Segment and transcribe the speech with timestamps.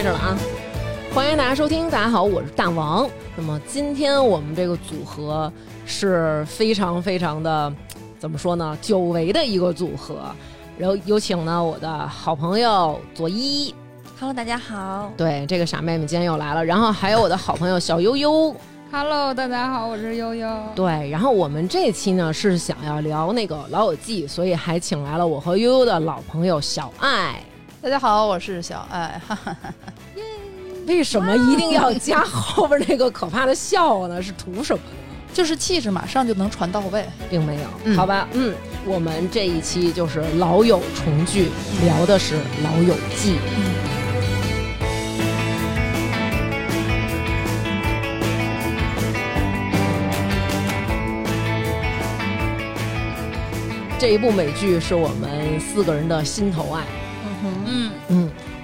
[0.00, 0.34] 开始了啊！
[1.12, 3.06] 欢迎大家收听，大家好，我是大王。
[3.36, 5.52] 那么今天我们这个组合
[5.84, 7.70] 是非常非常的
[8.18, 8.74] 怎么说呢？
[8.80, 10.34] 久违的一个组合。
[10.78, 13.74] 然后有请呢我的好朋友左一
[14.18, 15.12] ，Hello，大家好。
[15.18, 16.64] 对这个傻妹妹今天又来了。
[16.64, 18.56] 然后还有我的好朋友小悠悠
[18.90, 20.48] ，Hello，大家好，我是悠悠。
[20.74, 21.10] 对。
[21.10, 27.38] 然后我们这期呢是想要聊那个《老友记》，所以还请来了我和悠悠的老朋友小爱。
[27.82, 29.18] 大家好，我是小爱。
[29.26, 29.72] 哈哈哈
[30.86, 34.20] 为什么一定要加后边那个可怕的笑呢？
[34.22, 34.96] 是图什么呢？
[35.32, 37.06] 就是气质马上就能传到位。
[37.30, 38.54] 并没有，嗯好吧，嗯，
[38.84, 41.48] 我们这一期就是老友重聚，
[41.82, 43.36] 聊的是《老友记》。
[53.98, 56.84] 这一部美剧是我们四个人的心头爱，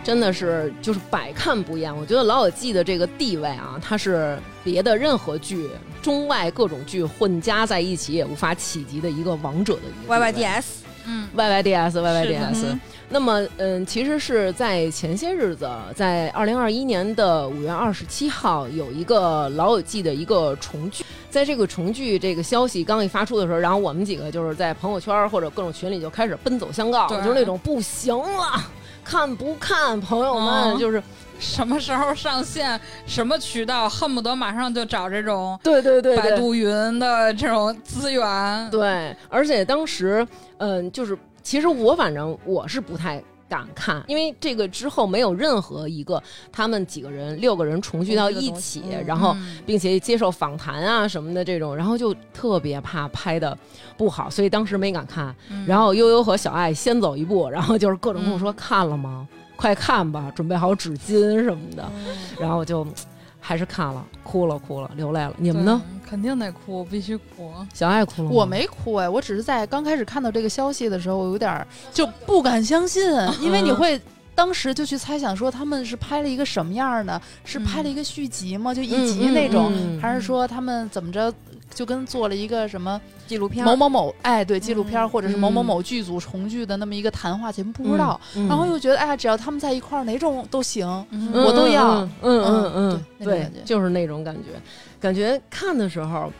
[0.06, 1.92] 真的是就是百看不厌。
[1.94, 5.68] 我觉得《老友记》的这个地位啊，它是别的任何剧、
[6.00, 12.78] 中外各种剧混加在一起也无法企及的一个王者的一个 Y Y D S，嗯，Y Y D S Y Y D S。
[13.08, 21.04] 那么，嗯，其实是在前些日子，在二零二一年的五月二十七号，有一个《老友记》的一个重聚。
[21.30, 28.64] 在这个重聚这个消息刚一发出的时候，然后我们几个就是在朋友圈或者各种群里就开始奔走相告，对就是那种不行了，
[29.08, 31.00] 看不看，朋友们，嗯就是
[31.38, 32.78] 什么时候上线？
[33.06, 33.88] 什么渠道？
[33.88, 38.70] 恨不得马上就找这种对对对对百度云的这种资源。
[38.70, 40.26] 对，而且当时，
[40.58, 49.58] 嗯，就是其实我反正我是不太敢看，因为这个之后没有任何一个他们几个人六个人重聚到一起，然后嗯。
[49.66, 53.56] 并且接受访谈啊什么的这种，然后就特别怕拍的
[53.96, 55.34] 不好，所以当时没敢看。
[55.50, 55.64] 嗯。
[55.66, 59.26] 然后悠悠和小爱先走一步，然后就是各种跟我说、嗯看了吗？
[59.56, 61.90] 快看吧，准备好纸巾什么的，
[62.38, 62.86] 然后就
[63.46, 65.32] 还是看了，哭了哭了，流泪了。
[65.36, 65.80] 你们呢？？
[66.04, 67.52] 肯定得哭，必须哭。
[67.72, 68.30] 小爱哭了吗？
[68.34, 73.04] 我没哭哎，我只是在刚开始看到这个消息的时候，我有点就不敢相信，
[73.40, 74.00] 因为你会。
[74.34, 77.18] 当时就去猜想说他们是拍了一个什么样儿呢？
[77.42, 78.74] 是拍了一个续集吗？
[78.74, 81.32] 就一集那种，嗯嗯嗯还是说他们怎么着
[81.72, 87.72] 就跟做了一个什么纪录片某某某哎对纪录片或者是某某某剧组重聚的那么一个谈话节目？
[87.72, 88.20] 不知道。
[88.34, 90.86] 嗯，然后又觉得哎，只要他们在一块儿，哪种都行。
[91.32, 92.85] 我都要嗯嗯嗯，
[93.18, 94.50] 对就是那种感觉。
[95.00, 96.32] 感觉看的时候，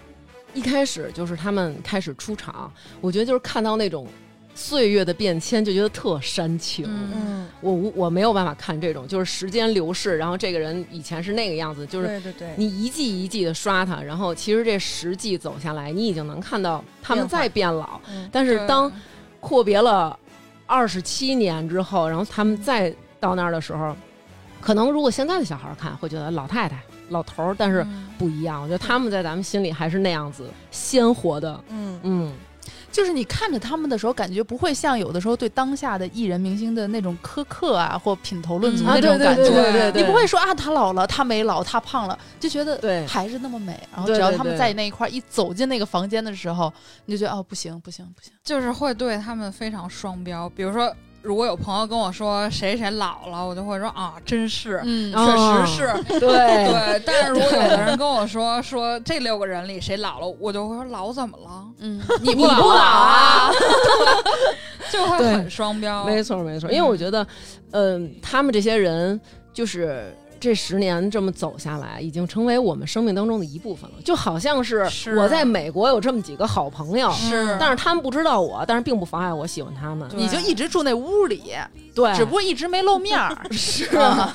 [0.55, 4.07] 一开始就是他们开始出场，我觉得就是看到那种
[4.55, 6.87] 岁月的变迁，就觉得特煽情。
[6.89, 18.01] 嗯嗯，我我没有办法看这种，就是时间流逝，然后这个人以前是那个样子，就是对对对，你一季一季的刷他，然后其实这十季走下来，你已经能看到他们在变老。
[18.09, 18.91] 嗯但是当
[19.41, 20.19] 阔别了
[20.65, 23.95] 二十七年之后，然后他们再到那儿的时候，
[24.67, 28.61] 可能如果现在的小孩看会觉得老太太、老头儿，但是嗯不一样。
[28.61, 32.33] 我觉得他们在咱们心里还是那样子鲜活的，嗯嗯，
[32.91, 39.43] 就是你看着他们的时候，感觉不会像有的时候对当下的艺人明星的那种苛刻啊，或品头论足嗯那种感觉。
[39.45, 43.81] 对对对对，你不会说啊，他老了，他没老，他胖了，就觉得对还是那么美。
[43.95, 46.73] 然后只要他们对对在那一块儿一走进那个房间的时候，
[47.05, 48.33] 你就觉得哦，不行不行不行。
[48.43, 50.49] 就是会对他们非常双标。
[50.51, 50.93] 比如说，
[51.27, 56.21] 如果有朋友跟我说谁谁老了，我就会说啊，真是，嗯哦确实是。
[56.21, 61.65] 对对，但是如果有的人跟我说说这六个人里谁老了，我就会说老怎么了？
[61.81, 63.51] 嗯，你不不老啊，
[64.93, 66.05] 就会很双标。
[66.05, 67.27] 没错没错，因为我觉得，
[67.73, 69.21] 嗯、他们这些人
[69.53, 70.17] 就是。
[70.39, 73.97] 这十年这么走下来，已经成为我们生命当中的一部分了。
[74.05, 80.09] 就好像是是我在美国有这么几个好朋友，是，但是他们不知道我，但是并不妨碍我喜欢他们。
[80.15, 81.53] 你就一直住那屋里，
[81.95, 83.37] 对，只不过一直没露面儿。
[83.51, 84.35] 是啊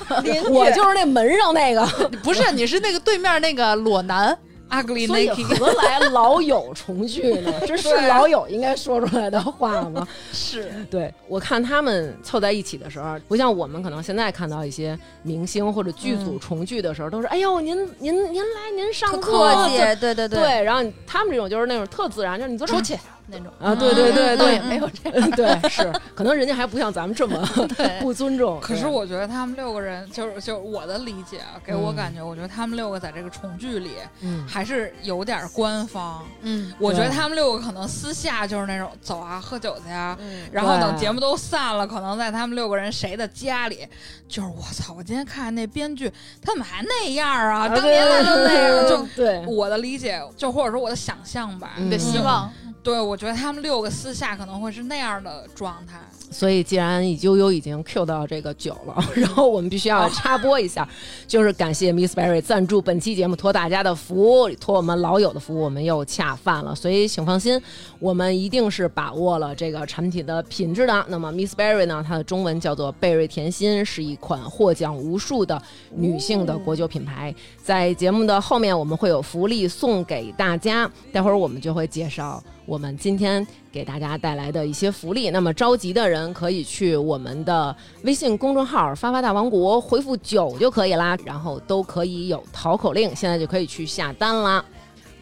[0.50, 1.86] 我就是那门上那个，
[2.22, 4.36] 不是，你是那个对面那个裸男。
[4.72, 7.52] Ugly 所以 naked 何来老友重聚呢？
[7.66, 10.06] 这是老友应该说出来的话吗？
[10.32, 10.72] 是。
[10.90, 22.98] 对我看他们凑在一起的时候，不像我们可能现在看到一些明星或者剧组重聚的时候，都是哎呦您您您来您上课客气，对对对，对，然后他们这种就是那种特自然，就是你坐这儿出去
[23.32, 25.30] 那种啊，对对对对倒也，没有这 样。
[25.32, 27.38] 对是，可能人家还不像咱们这么
[28.00, 28.60] 不尊重。
[28.60, 36.22] 可是我觉得他们六个人，就是就是我的理解啊，给我嗯感觉，我觉得他们六个在这个重聚里嗯还是有点官方。
[36.42, 43.86] 嗯，我觉得他们六个可能私下就是那种走啊，喝酒去啊，嗯，然后等节目都散了，可能在他们六个人谁的家里，
[44.28, 44.92] 就是我操！
[44.94, 46.10] 我今天看那编剧，
[46.44, 47.60] 他怎么还那样啊？
[47.62, 52.52] 啊当年他就那样，就对我的理解，就或者说我的想象吧，嗯你的希望，
[52.82, 56.00] 对，我觉得他们六个私下可能会是那样的状态。
[56.32, 60.88] 所以，既然悠悠已经 Q 到这个酒了， 然后我们必须要插播一下，
[61.28, 66.74] 就是感谢 Miss Berry 赞助本期节目，托大家的福，托我们老友的福，我们又恰饭了。
[66.74, 67.60] 所以，请放心，
[67.98, 71.04] 我们一定是把握了这个产品的品质的。
[71.08, 75.60] 那么，Miss Berry 呢，它的中文叫做贝瑞甜心，是一款获奖无数的
[75.94, 77.34] 女性的国酒品牌。
[77.62, 82.42] 在节目的后面，我们会有福利送给大家，待会儿我们就会介绍。
[82.64, 94.62] 我们今天给大家带来的一些福利，那么着急的人可以去我们的微信公众号“发发大王国”回复“酒”就可以啦，然后都可以有淘口令，现在就可以去下单啦。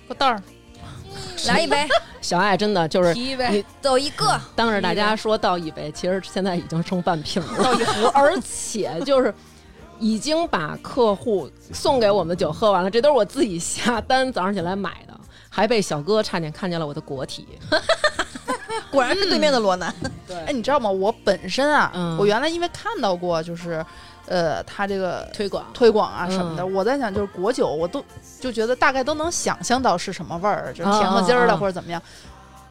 [0.08, 0.42] 个袋儿，
[1.46, 1.86] 来一杯，
[2.20, 9.32] 小爱真的就是提一杯，走一个，当着大家说倒一杯，其实现在已经剩半瓶了，倒一壶，而且就是
[10.00, 15.14] 已经把客户送给我们的酒喝完了，这都是我自己下单早上起来买的。
[15.52, 17.44] 还被小哥差点看见了我的果体，
[18.90, 19.94] 果然是对面的罗南。
[20.26, 20.90] 对，哎，你知道吗？
[20.90, 23.84] 我本身啊，嗯我原来因为看到过，就是，
[24.26, 28.04] 呃，他这个推广推广啊什么的，嗯我在想，就是果酒，我都
[28.40, 32.00] 就觉得大概都能想象到是什么味儿，就是甜不唧儿的或者怎么样。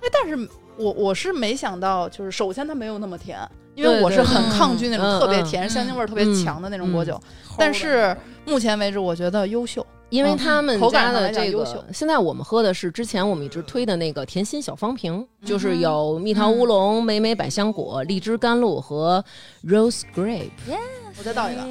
[0.01, 3.39] 哎，但是我我是没想到，就是首先它没有那么甜，
[3.75, 7.19] 因为我是很抗拒那种特别甜、香精味儿特别强的那种果酒。
[7.57, 8.15] 但是
[8.45, 9.85] 目前为止，我觉得优秀。
[10.09, 19.23] 因为他们家的这个，现在我们喝的是之前我们一直推的那个甜心小方瓶，就是嗯有蜜桃乌龙、美美百香果、荔枝甘露和
[19.65, 20.49] rose grape。
[21.17, 21.61] 我再倒一个，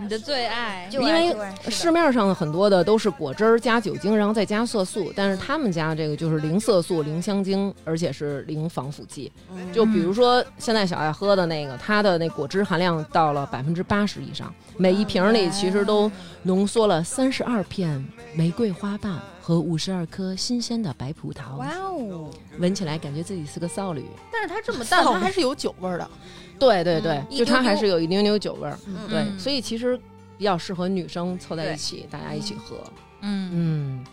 [0.00, 1.34] 你的最爱，因为
[1.68, 9.32] 市面上的很多的都是果汁儿加酒精，然后再加色素，但是他们家这个就是零色素、零香精，而且是零防腐剂。
[9.50, 9.72] 嗯。
[9.72, 16.10] 就比如说现在小爱喝的那个，它的那果汁含量到了百分之八十以上，每一瓶里其实都
[16.44, 18.02] 浓缩了三十二片
[18.34, 24.04] 玫瑰花瓣和五十二颗新鲜的白葡萄，哇哦，闻起来感觉自己是个少女。
[24.32, 26.08] 但是它这么淡，它还是有酒味儿的。
[26.58, 28.78] 对对对，嗯就它还是有一丢丢酒味儿。
[28.86, 29.98] 嗯对，嗯所以其实
[30.36, 32.76] 比较适合女生凑在一起，大家一起喝。
[33.22, 34.04] 嗯，嗯，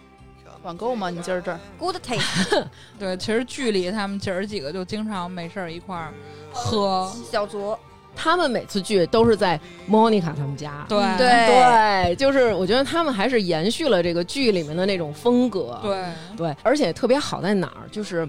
[0.63, 1.11] 管够吗？
[1.11, 2.65] 你今儿这儿 good taste，
[2.97, 6.11] 对，其实剧里他们姐儿几个就经常没事儿一块儿
[6.51, 7.77] 喝，小酌，
[8.15, 9.59] 他们每次聚都是在
[9.89, 10.85] Monica 他们家。
[10.87, 15.79] 对对对，就是我觉得他们还是延续了这个剧里面的那种风格。
[15.83, 16.05] 对，
[16.37, 18.27] 对，而且特别好在哪儿，就是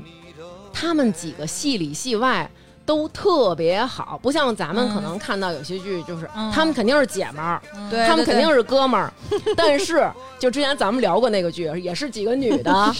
[0.72, 2.50] 他们几个戏里戏外。
[2.86, 6.50] 都特别好，不像咱们可能看到有些剧，就是、嗯。
[6.52, 7.60] 他们肯定是姐们儿，
[8.06, 9.12] 他们肯定是哥们儿，
[9.56, 12.94] 但是就之前咱们聊过那个剧，也是几个女的， 啊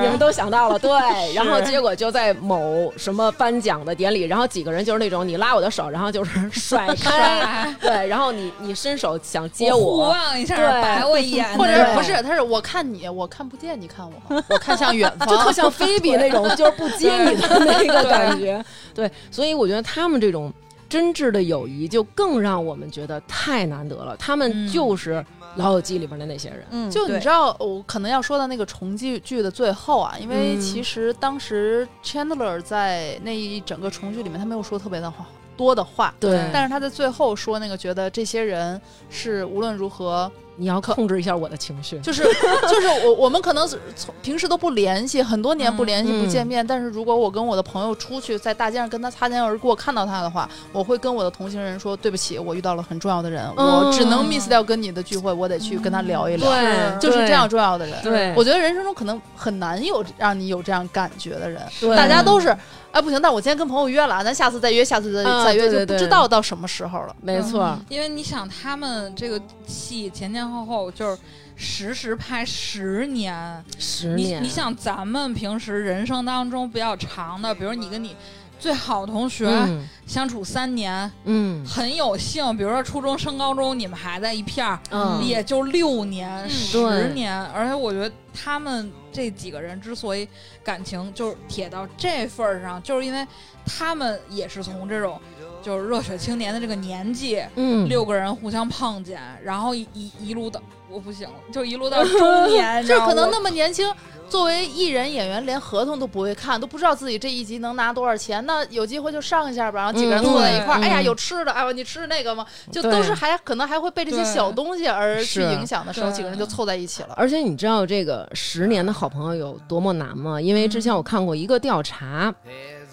[0.00, 0.90] 你们都想到了，对。
[1.34, 10.82] 然后结果就在某什么颁奖的典礼，然后几个人就是那种你拉我的手，然后就是甩开，对，然后你你伸手想接互我，望一下，对。
[10.82, 12.22] 白我一眼，或者不是？
[12.22, 14.42] 他是我看你，我看不见你看我？
[14.48, 18.62] 我看向远方，就特像菲比那种，就是不接你的那个感觉。
[18.94, 20.52] 对，所以我觉得他们这种
[20.88, 24.16] 真挚的友谊，就更让我们觉得太难得了。
[24.16, 25.14] 他们嗯就是
[25.56, 26.66] 《老友记》里边的那些人。
[26.70, 35.26] 嗯，就你知道，我可能要说到那个重聚剧的最后啊，因为嗯其实当时 Chandler 在那一整个重聚里面，他没有说特别的话
[35.56, 41.98] 多的话，对但是他在最后说那个，觉得这些人是无论如何，你要控制一下我的情绪。
[42.00, 42.22] 就是
[42.68, 56.50] 就是我我们可能从平时都不联系，很多年不联系、嗯不见面，但是如果我跟我的朋友出去在大街上跟他擦肩而过，看到他的话，我会跟我的同行人说对不起，我遇到了很重要的人，嗯我只能 miss 掉跟你的聚会，我得去跟他聊一聊。
[56.50, 62.56] 对，就是这样重要的人，对我觉得人生中可能很难有让你有这样感觉的人，对大家都是，
[62.92, 67.16] 哎不行，那我今天跟朋友约了，咱下次再约，下次再、啊再约，对对对就不知道到什么时候了。
[67.20, 67.76] 没错。
[67.88, 71.18] 因为你想，他们这个戏前前后后就是
[71.56, 78.16] 实时拍十年，你十年，你想，咱们平时人生当中比较长的，比如你跟你
[78.58, 79.88] 最好同学嗯。
[80.06, 81.64] 相处三年，嗯。
[81.64, 90.28] 很有幸，比如说初中升高中，你们还在一片儿，嗯，也就六年、十年，而且我觉得他们这几个人之所以
[90.62, 93.26] 感情就是铁到这份儿上，就是因为
[93.64, 95.20] 他们也是从这种
[95.62, 103.90] 就是热血青年的这个年纪，嗯六个人互相碰见，然后一一一路到我不行了，就一路到 中年，这可能那么年轻，
[104.28, 108.44] 作为艺人演员，连合同都不会看，都不知道自己这一集能拿多少钱。
[108.44, 112.44] 那有机会就上一下吧，然后几个人嗯坐在一块儿，对哎呀，嗯有吃的，哎呦，你吃那个吗？
[112.70, 117.14] 就都是还可能还会被这些小东西而去影响的时候，几个人就凑在一起了。
[117.16, 120.40] 而且你知道这个十年的好朋友有多么难吗？
[120.40, 122.34] 因为之前我看过一个调查，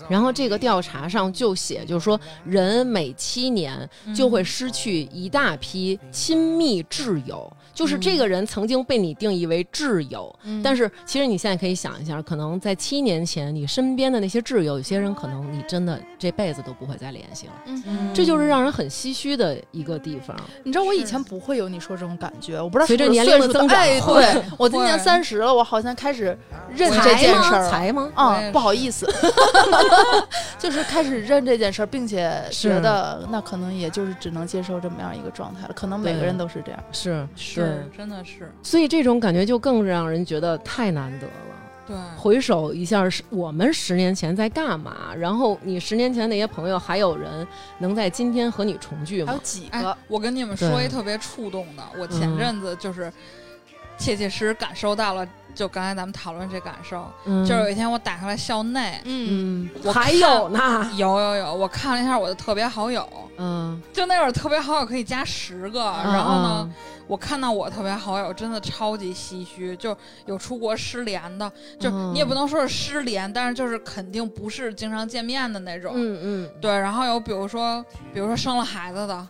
[0.10, 20.36] 然后这个调查上就写，就是说人每七年就会失去一大批亲密挚友，就是这个人曾经被你定义为挚友，嗯但是其实你现在可以想一下，可能在七年前，你身边的那些挚友，有些人可能你真的这辈子都不会再联系了，嗯这就是让人很唏嘘的一个地方。
[20.66, 26.38] 你知道我以前不会有你说这种感觉，我不知道随着年龄的增长哎， 对我今年会三十了，我好像开始
[26.76, 27.70] 认这件事儿了。
[27.72, 28.12] 才吗？
[28.14, 29.10] 啊，不好意思，
[30.60, 35.74] 就是开始认这件事儿，并且觉得那可能也就是只能接受这么样一个状态了。
[35.74, 36.84] 可能每个人都是这样。
[36.92, 41.34] 是是真的是所以这种感觉就更让人觉得太难得了。
[41.88, 41.96] 对。
[42.18, 45.14] 回首一下，是我们十年前在干嘛？
[45.18, 47.48] 然后你十年前那些朋友，还有人
[47.80, 49.40] 能在今天和你重聚吗还有？
[49.42, 53.12] 几哎个，我跟你们说一特别触动的，我前嗯阵子就是
[53.98, 57.46] 切切实实感受到了，就刚才咱们讨论这感受，嗯。
[57.46, 66.70] 就是有一天我打开了校内，嗯，嗯，我还有呢，有有有，我看了一下我的特别好友，嗯，就那会儿特别好友可以加十个，嗯然后呢，，
[67.08, 72.14] 我看到我特别好友真的超级唏嘘，就有出国失联的，就嗯。
[72.14, 79.28] 你也不能说是失联，但是就是肯定不是经常见面的那种，嗯嗯，对，然后有比如说，比如说生了孩子的，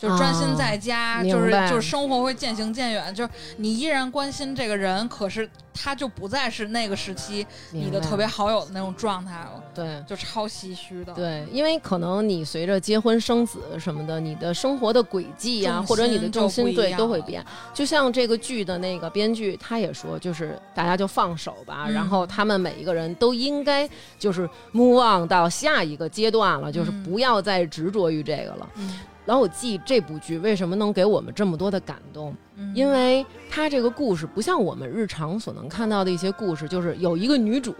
[0.00, 10.02] 就专心在家，啊就是就是生活会渐行渐远，就是你依然关心这个人，可是他就不再是那个时期你的特别好友的那种状态了，对。
[10.06, 11.12] 就超唏嘘的。
[11.12, 17.44] 对，因为可能你随着结婚生子什么的，你的生活的轨迹呀、或者你的重心对都会变。
[17.74, 23.88] 就像这个剧的那个编剧，他也说，就是大家就放手吧，然后嗯他们每一个人都应该
[24.18, 28.68] 就是 move on 到下一个阶段了，就是嗯不要再执着于这个了。
[28.76, 32.34] 嗯老友记》这部剧为什么能给我们这么多的感动？
[32.56, 37.74] 嗯因为它这个故事不像我们日常所能看到的一些故事，就是有一个女主，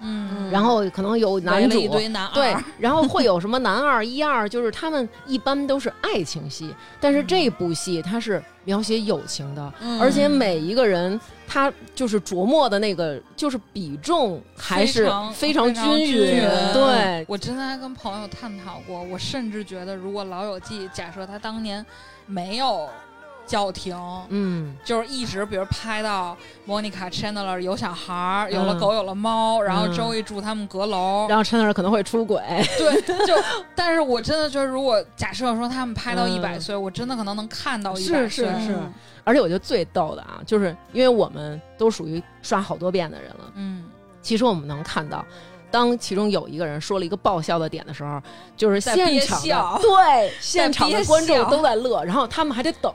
[0.00, 10.00] 嗯，然后可能有男主一，堆男二，对，然后会有什么男二、一二，就是他们一般都是爱情戏，但是这部戏它是描写友情的，嗯。
[10.00, 16.42] 而且每一个人他就是琢磨的那个就是比重还是非常均匀。
[16.72, 21.84] 对，我之前还跟朋友探讨过，我甚至觉得，如果《老友记》假设他当年
[22.26, 22.88] 没有
[23.50, 26.36] 叫停，嗯，就是一直比如拍到
[26.68, 28.78] Monica Chandler 有小孩儿，有了嗯。
[28.78, 32.40] 狗，有了猫，然后嗯周易住他们阁楼，然后 Chandler 可能会出轨，
[32.78, 33.34] 对，就
[33.74, 36.30] 但是我真的觉得，如果假设说他们拍到嗯。
[36.30, 38.44] 一百岁，我真的可能能看到一百岁，是。
[38.64, 38.78] 是
[39.24, 43.84] 而且我觉得最逗的啊，就是因为我们都属于刷好多遍的人了，嗯，
[44.22, 45.24] 其实我们能看到。
[45.72, 48.20] 当其中有一个人说了一个爆笑的点的时候，
[48.56, 49.78] 就是在憋现场笑。
[49.80, 52.92] 对 现场的观众都在乐，然后他们还得等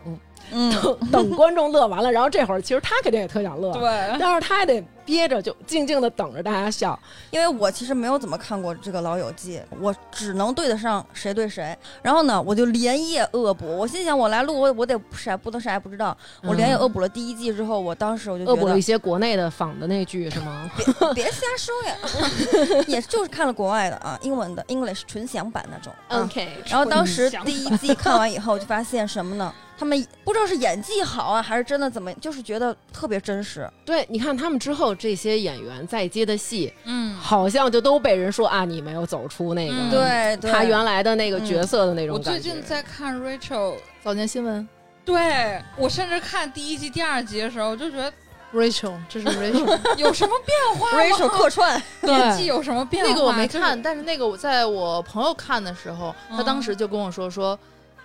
[0.52, 0.72] 嗯，
[1.12, 6.98] 等观众乐完了，然后这会儿其实他肯定也特想乐，对，但是他还得憋着，就静静的等着大家笑。
[7.30, 11.78] 因为我其实没有怎么看过这个《老友记》，我只能对得上谁对谁。
[12.02, 13.66] 然后呢，我就连夜恶补。
[13.78, 16.16] 我心想，我来录，我我得啥不能啥也不知道。
[16.42, 20.70] 我连夜恶补了第一季之后，我当时我就觉得恶补了一些国内的仿的那剧是吗？
[20.78, 25.94] 别别瞎说呀， 也就是看了国外的啊，英文的 English 纯享版那种。
[26.08, 29.54] 啊 OK，然后当时第一季看完以后，就发现什么呢？
[29.78, 33.70] 他们不知道是演技好啊，还是真的怎么，就是觉得特别真实。
[33.86, 42.32] 对，你看他们之后这些演员再接的戏，嗯，好像就都被人说啊，你没有走出那个、嗯对对，他原来的那个角色的那种我感觉。
[42.32, 44.68] 我最近在看 Rachel，早间新闻
[45.04, 48.12] 对我甚至看第一季、第二集的时候，我就觉得
[48.54, 53.12] Rachel，这是 Rachel， 有什么变化吗 Rachel 客串， 演技有什么变化？
[53.12, 57.60] 那个我没看，但是那个我在我朋友看的时候，他当时就跟我说说。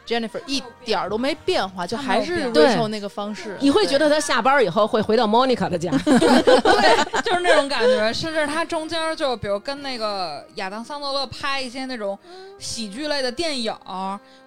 [0.06, 3.56] Jennifer 一点儿都没变化，就还是他没有变 Rachel 那个方式。
[3.60, 8.12] 你会觉得他下班以后会回到 Monica 的家， 对，就是那种感觉。
[8.12, 12.18] 甚至他中间就比如跟那个亚当桑德勒拍一些那种
[12.58, 13.74] 喜剧类的电影，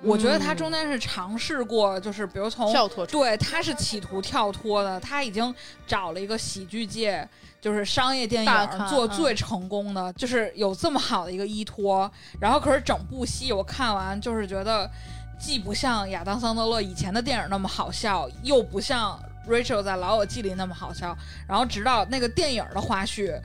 [0.01, 5.53] 我觉得他中间是尝试过，就是比如从跳脱对，他是企图跳脱的，他已经
[5.87, 7.27] 找了一个喜剧界。
[7.61, 8.51] 就是商业电影
[8.89, 12.11] 做最成功的，就是有这么好的一个依托。
[12.37, 14.91] 然后，可是整部戏我看完，就是觉得
[15.39, 21.17] 既不像亚当桑德勒以前的电影那么好笑，又不像 Rachel 在《老友记》里那么好笑。
[21.47, 23.39] 然后，直到那个电影的花絮，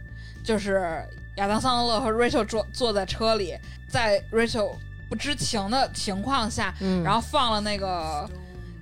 [0.44, 1.04] 就是
[1.36, 3.56] 亚当桑德勒和 Rachel 坐坐在车里，
[3.88, 4.76] 在 Rachel
[5.08, 8.28] 不知情的情况下，嗯然后放了那个。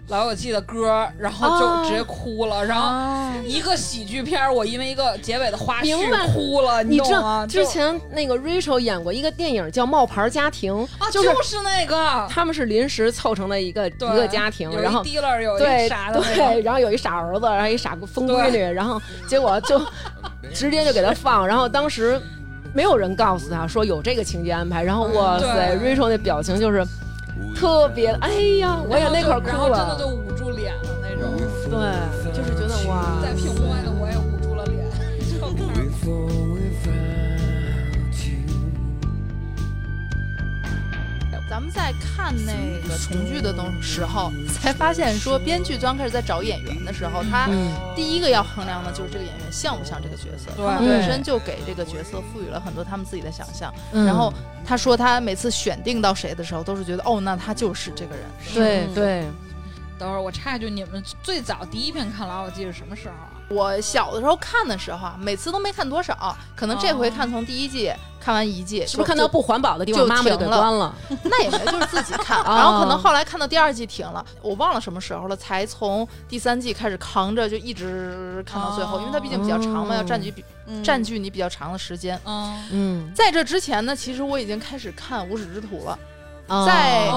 [0.09, 7.47] 老友记的歌，然后就直接哭了，然后啊，一个喜剧片，我因为一个结尾的花絮哭了，你知懂吗？
[7.49, 19.81] 之前那个 Rachel 演过一个电影叫《冒牌家庭》，啊，就就是那个，他们是临时凑成的一个一个家庭，然后 dealer 有对一傻的那对，个，然后有一傻儿子，然后一傻疯闺女，然后结果就
[20.55, 22.21] 直接就给他放，然后当时
[22.73, 26.87] 没有人告诉他说有这个情节安排，然后哇塞嗯，Rachel 那表情就是
[27.55, 31.37] 特别，哎呀，我也那会儿哭了然后真的就，捂住脸了那种。
[31.71, 34.85] 对，对，就是觉得哇，在屏幕外的我也捂住了脸，
[35.33, 35.75] 就看
[41.57, 42.53] 咱们在看那
[42.87, 50.51] 个重聚的东时候，才发现说，编剧刚开始在找演员的时候，他嗯第一个要衡量的就是这个演员像不像这个角色。
[50.55, 53.73] 对他们本身就给这个角色赋予了很多他们自己的想象。
[53.93, 54.31] 嗯然后
[54.67, 58.27] 他说，他每次选定到谁的时候，都是觉得哦，那他就是这个人。
[58.53, 59.25] 对对，
[59.99, 63.36] 等会儿我插一句，你们最早第一遍看《老友记》是什么时候啊？
[63.49, 70.59] 我小的时候看的时候啊，每次都没看多少，可能这回看从第一季看完一季，是不是看到不环保的地方，就妈妈就给停了。
[70.59, 70.95] 关了？
[71.23, 79.01] 那也没，就是自己看，哦 然后可能后来看到第二季停了，我忘了什么时候了，才从第三季开始扛着，就一直看到最后，哦。
[79.01, 80.83] 因为它毕竟比较长嘛，哦要占据比嗯。
[80.83, 82.21] 占据你比较长的时间。
[82.25, 85.97] 嗯，嗯，在这之前呢，其实我已经开始看《无耻之徒》了。
[86.49, 86.65] 哦。
[86.67, 87.09] 在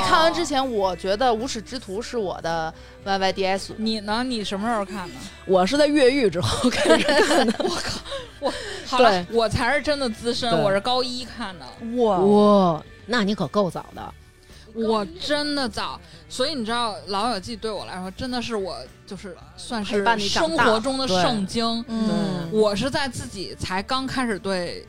[0.00, 2.72] 看完之前，我觉得《无耻之徒》是我的
[3.04, 3.72] YYDS。
[3.76, 4.22] 你呢？
[4.24, 5.14] 你什么时候看的？
[5.46, 7.54] 我是在越狱之后开始看的。
[8.86, 11.66] 好了对，我才是真的资深，我是高一看的，
[12.02, 14.14] 哇，哇，那你可够早的。
[14.72, 21.84] 我真的早，所以你知道《老友记》对我来说真的是我就是算是生活中的圣经。
[21.88, 24.86] 嗯，我是在自己才刚开始对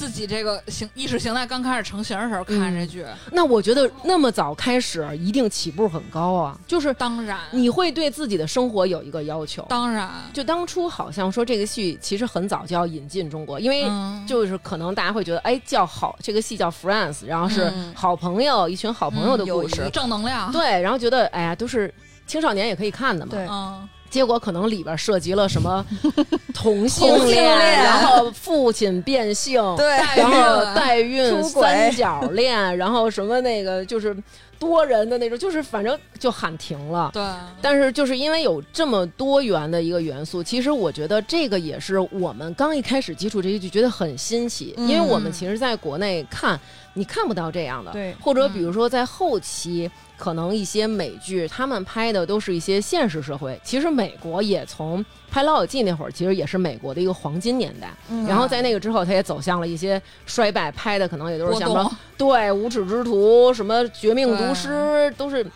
[0.00, 6.58] 自己这个形意识形态刚开始成型的时候看这剧，那我觉得那么早开始，一定起步很高啊。
[6.66, 9.62] 就是当然，你会对自己的生活有一个要求。
[9.68, 17.92] 当然，就当初好像说这个戏其实很早就要引进中国，因为嗯，就是可能大家会觉得，哎，叫好这个戏叫 Friends，然后是嗯。
[17.94, 21.92] 好朋友，一群好朋友的故事，正能量，对，然后觉得哎呀都是
[22.26, 23.32] 青少年也可以看的嘛。
[23.32, 23.46] 对。
[23.50, 25.84] 嗯，结果可能里边涉及了什么
[26.52, 29.86] 同性恋然后父亲变性，对，
[30.16, 34.14] 然后代孕、 三角恋，然后什么那个就是
[34.58, 37.10] 多人的那种，就是反正就喊停了。
[37.14, 37.22] 对，
[37.62, 44.86] 但是就是因为有这么多元的一个元素，其实我觉得这个也是我们刚一开始接触这些剧觉得很新奇，嗯。
[44.88, 46.58] 因为我们其实在国内看
[46.94, 49.90] 你看不到这样的，对或者比如说在后期。
[50.20, 53.58] 可能一些美剧，他们拍的都是一些现实社会。
[53.64, 57.90] 其实美国也从拍《老友记》那会儿，其实也是美国的一个黄金年代。
[58.10, 65.46] 嗯然后在那个之后，他也走向了一些衰败，拍的可能也都是像什么，对无耻之徒、什么绝命毒师，都是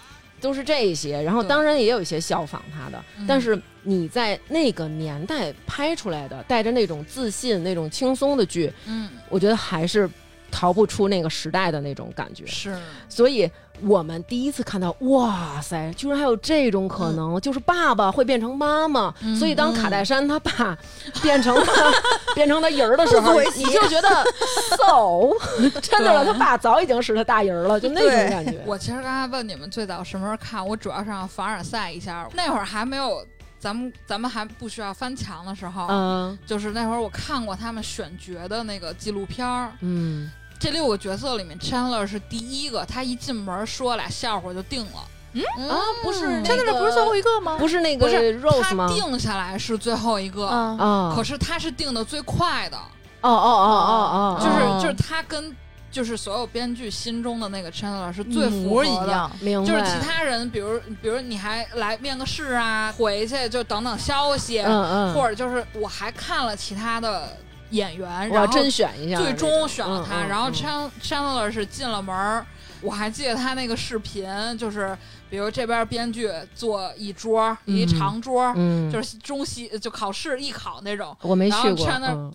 [0.40, 1.20] 都是这些。
[1.20, 10.08] 然后当然也有一些效仿他的，嗯但是你在那个年代拍出来的，带着那种自信、那种轻松的剧，嗯，我觉得还是
[10.54, 12.46] 逃不出那个时代的那种感觉。
[12.46, 19.12] 是，所以我们第一次看到，哇塞，居然还有这种可能，就是爸爸会变成妈妈。
[19.22, 20.78] 嗯所以当卡戴珊他爸
[21.20, 21.66] 变成了
[22.36, 24.08] 变成他人儿的时候你就觉得
[24.78, 25.28] so
[25.82, 28.62] 真的了，他爸早已经是他大人儿了，就那种感觉。
[28.64, 33.26] 我其实刚才问你们最早什么时候看，我主要是让凡尔赛一下，那会儿还没有。
[33.56, 40.30] 咱们咱们还不需要翻墙的时候，嗯就是那会儿我看过他们选角的那个纪录片儿，嗯，
[40.64, 45.04] 这六个角色里面，Chandler 是第一个，他一进门说俩笑话就定了。
[45.34, 47.56] 嗯啊，不是嗯那个真的不是最后一个吗？
[47.58, 48.88] 不是那个不是 Rose 他？
[48.88, 52.78] 定下来是最后一个，啊，啊，可是他是定的最快的，
[53.20, 55.54] 哦哦哦哦哦，就是、哦就是他跟
[55.90, 58.88] 就是所有编剧心中的那个 Chandler 是最一符合的。
[58.90, 59.30] 模一样。
[59.40, 67.36] 明白，就是其他人，比如比如你还来面个试啊，回去就等等消息，嗯嗯，或者就是我还看了其他的
[67.74, 72.44] 演员，然后甄选一下，最终选了他，然后嗯 Chan Chandler 是进了门儿，
[72.80, 74.26] 我还记得他那个视频，
[74.58, 74.96] 就是
[75.28, 81.16] 比如这边编剧坐一桌一嗯长桌，嗯，就是中戏就考试艺考那种。
[81.22, 82.32] 我没，Chandler- 嗯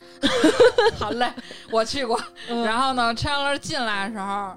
[1.00, 1.32] 好嘞，
[1.72, 2.20] 我去过。
[2.50, 4.54] 嗯然后呢，Chandler 进来的时候，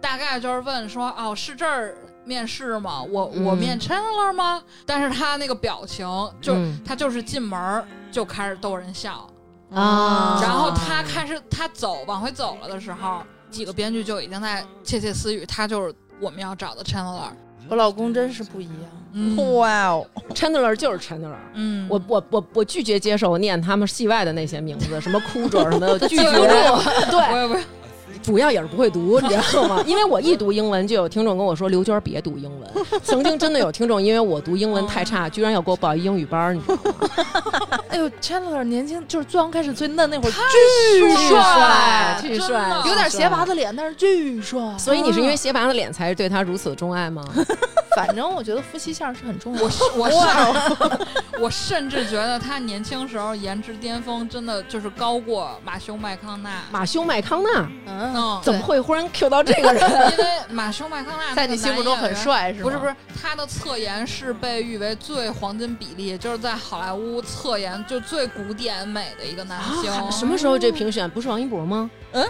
[0.00, 3.02] 大概就是问说：“哦，是这儿面试吗？
[3.02, 6.06] 我、我嗯面 Chandler 吗？”但是他那个表情，
[6.40, 9.28] 就、嗯他就是进门就开始逗人笑。
[9.74, 17.30] 啊，然后他开始他走往回走了的时候，几个编剧就已经在窃窃私语，他就是我们要找的 Chandler。
[17.68, 18.90] 我老公真是不一样。
[19.16, 21.34] 嗯哇哦，Chandler 就是 Chandler。
[21.54, 26.24] 嗯，我我我我拒绝接受念他们戏外的那些名字，什么哭者什么的， 拒绝。
[26.30, 27.64] 对对，我也不是
[28.24, 29.82] 主要也是不会读，你知道吗？
[29.86, 32.70] 因为我一读英文，就有听众跟我说：“刘娟别读英文。
[33.04, 37.78] ”曾经真的有听众因为我读英文太差，居然要给我报一英语班儿，你知道吗？
[37.90, 44.60] 哎呦，Chandler 年轻就是最刚开始最嫩那会儿，巨巨帅巨帅，有点斜拔子脸，但是巨帅。
[44.78, 47.22] 所以你是因为斜拔子脸才对他如此的钟爱吗？
[47.94, 49.64] 反正我觉得夫妻相是很重要的。
[49.64, 50.98] 我是我甚
[51.42, 56.50] 我甚至觉得他年轻时候颜值巅峰，真的就是高过马修麦康纳。
[56.72, 59.82] 马修麦康纳嗯，嗯，怎么会忽然 Q 到这个人？
[60.12, 62.14] 因为马修麦康纳在你心目中很。
[62.14, 62.62] 帅是吗？
[62.62, 69.90] 不是不是，他的侧颜是被誉为最黄金比例，就是在好莱坞侧颜就最古典美的一个男星。
[69.90, 71.90] 啊什么时候这评选不是王一博吗？
[72.12, 72.24] 嗯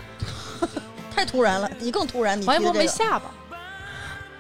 [1.14, 3.30] 太突然了，你更突然，你王一博没下巴，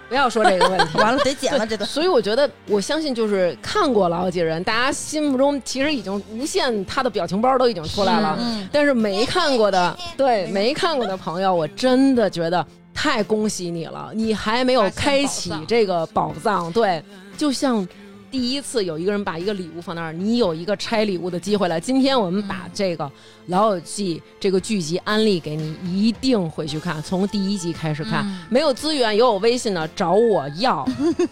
[0.08, 0.96] 不要说这个问题。
[0.98, 1.88] 完了得剪了这段。
[1.88, 8.36] 所以我觉得，我相信就是看过《老友记》人，大家心目中其实已经无限他的表情包都已经出来了。
[8.40, 16.70] 嗯，但是没看过的，对没看过的朋友，我真的觉得太恭喜你了，你还没有开启这个宝藏。
[16.72, 17.02] 对，
[17.36, 17.86] 就像
[18.34, 21.80] 第一次有一个人把一个礼物放那儿，你有一个拆礼物的机会了。
[21.80, 23.04] 今天我们把这个
[23.46, 28.24] 《老友记》这个剧集安利给你，一定回去看，从第一集开始看。
[28.24, 30.84] 嗯没有资源，有我微信的找我要，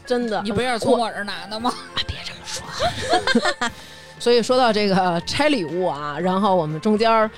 [0.07, 0.41] 真的。
[0.45, 1.75] 你不是从我这拿的吗？
[1.97, 3.69] 啊，别这么说。
[4.21, 7.29] 所以说到这个拆礼物啊，然后我们中间儿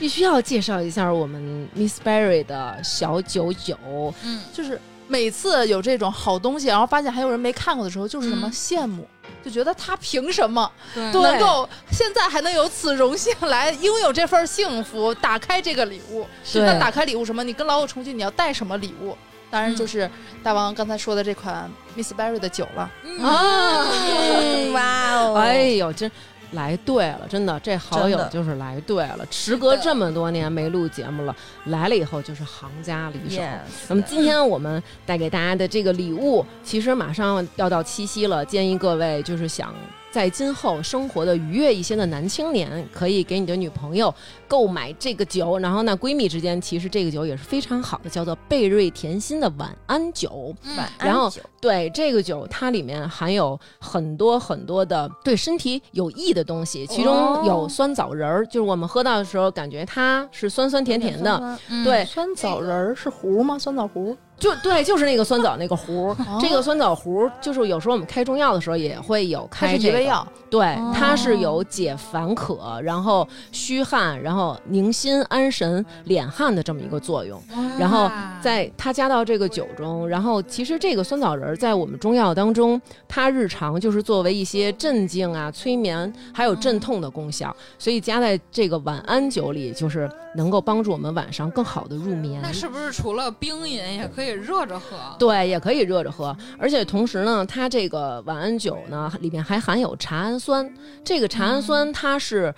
[0.00, 3.76] 必须要介绍一下我们 Miss Berry 的小九九，
[4.24, 4.80] 嗯，就是
[5.12, 9.06] 每次有这种好东西，然后发现还有人没看过的时候，就是什么嗯羡慕，
[9.44, 16.26] 就觉得他凭什么对对能够现在还能有此荣幸来拥有这份幸福，打开这个礼物？
[16.50, 17.44] 对那打开礼物什么？
[17.44, 19.14] 你跟老友重聚，你要带什么礼物？
[19.50, 20.10] 当然就是
[20.42, 22.90] 大王刚才说的这款 Miss Berry 的酒了。
[23.22, 26.10] 啊嗯哇哦，哎呦，真
[26.52, 29.26] 来对了，真的，这好友就是来对了。
[29.30, 31.34] 时隔这么多年没录节目了，
[31.66, 33.42] 来了以后就是行家里手。
[33.88, 39.74] 那么今天我们带给大家的这个礼物，其实马上要到七夕了，建议各位就是想
[40.12, 44.14] 在今后生活的愉悦一些的男青年，可以给你的女朋友
[44.46, 45.58] 购买这个酒。
[45.58, 50.54] 然后呢，闺蜜之间其实这个酒也是非常好的，叫做贝瑞甜心的晚安酒。
[50.76, 61.58] 晚安然后酒对这个酒，它里面含有很多很多的对身体有益的东西，其中有酸枣仁儿，就是我们喝到的时候感觉它是酸酸甜甜的。
[61.82, 63.58] 对，酸枣仁儿是核吗？
[63.58, 64.14] 酸枣糊？
[64.42, 77.40] 就对，就是那个酸枣那个糊，哦这个酸枣糊就是有时候我们开中药的时候也会有开这个，药，对，哦它是有解烦渴，然后虚汗，然后宁心安神、敛汗的这么一个作用。
[77.78, 92.40] 然后在它加到这个酒中，然后其实这个酸枣仁儿在我们中药当中，它日常就是作为一些镇静啊、催眠还有镇痛的功效，所以加在这个晚安酒里，就是能够帮助我们晚上更好的入眠。
[92.42, 94.96] 那是不是除了冰饮也可以热着喝？
[95.18, 100.72] 对，也可以热着喝，而且同时呢，它这个晚安酒呢里面还含有茶氨酸，
[101.04, 102.54] 这个茶氨酸它是。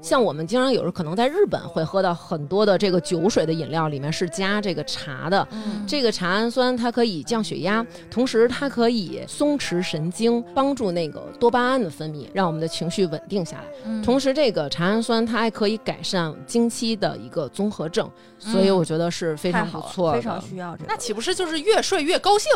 [0.00, 5.46] 像我们经常有时候可能在日本会喝到很多的这个酒水的饮料，里面是加这个茶的。
[5.50, 13.64] 嗯这个茶氨酸它可以降血压，同时它可以松弛神经，帮助那个多巴胺的分泌，让我们的情绪稳定下来。
[13.84, 20.18] 嗯同时，这个茶氨酸它还可以改善经期的一个综合症，所以嗯我觉得是非常不错的。
[20.18, 20.86] 非常需要这个。
[20.88, 22.52] 那岂不是就是越睡越高兴？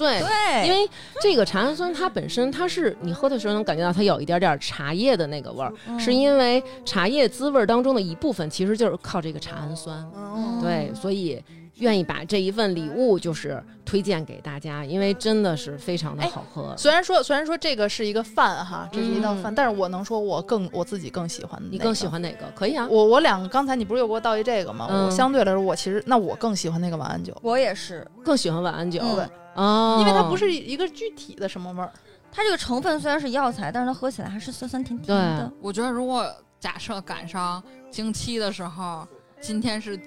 [0.00, 0.88] 对，对，因为
[1.20, 9.98] 这个茶氨酸它本身它是你喝的时候能感觉到它有一点点茶叶的那个味儿，嗯是因为茶叶滋味儿当中的一部分其实就是靠这个茶氨酸。
[10.14, 11.42] 嗯对，所以
[11.76, 16.74] 愿意把这一份礼物就是推荐给大家，因为真的是非常的好喝。
[16.76, 22.44] 虽然说虽然说这个是一个饭哈，这是一道嗯饭，但是我能说我更我自己更喜欢你更喜欢哪个？
[22.54, 24.88] 可以啊，我我两个刚才你不是又给我倒一这个吗？
[24.90, 29.00] 嗯我相对来说，我其实那我更喜欢那个晚安酒，我也是，更喜欢晚安酒。
[29.02, 29.24] 嗯对，
[29.60, 31.92] 哦，因为它不是一个具体的什么味儿。
[32.32, 35.52] 它这个成分虽然是药材，但是它喝起来还是酸酸甜甜的。
[35.60, 36.26] 我觉得如果
[36.58, 39.06] 假设赶上经期的时候，
[39.40, 39.98] 今天是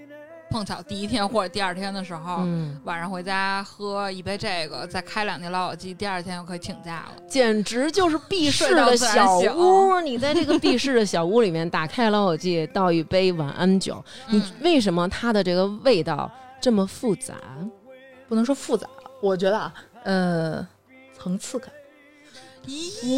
[0.50, 7.22] 碰巧第一天或者第二天的时候，嗯，晚上回家喝一杯这个，再开两瓶老友记，第二天就可以请假了。
[7.28, 10.00] 简直就是避世的小屋。
[10.00, 17.36] 你在这个避世的小屋里面打开老友记，倒一杯晚安酒，你嗯为什么它的这个味道这么复杂？
[18.30, 18.88] 不能说复杂，
[19.24, 20.68] 我觉得啊，呃，
[21.18, 21.72] 层次感。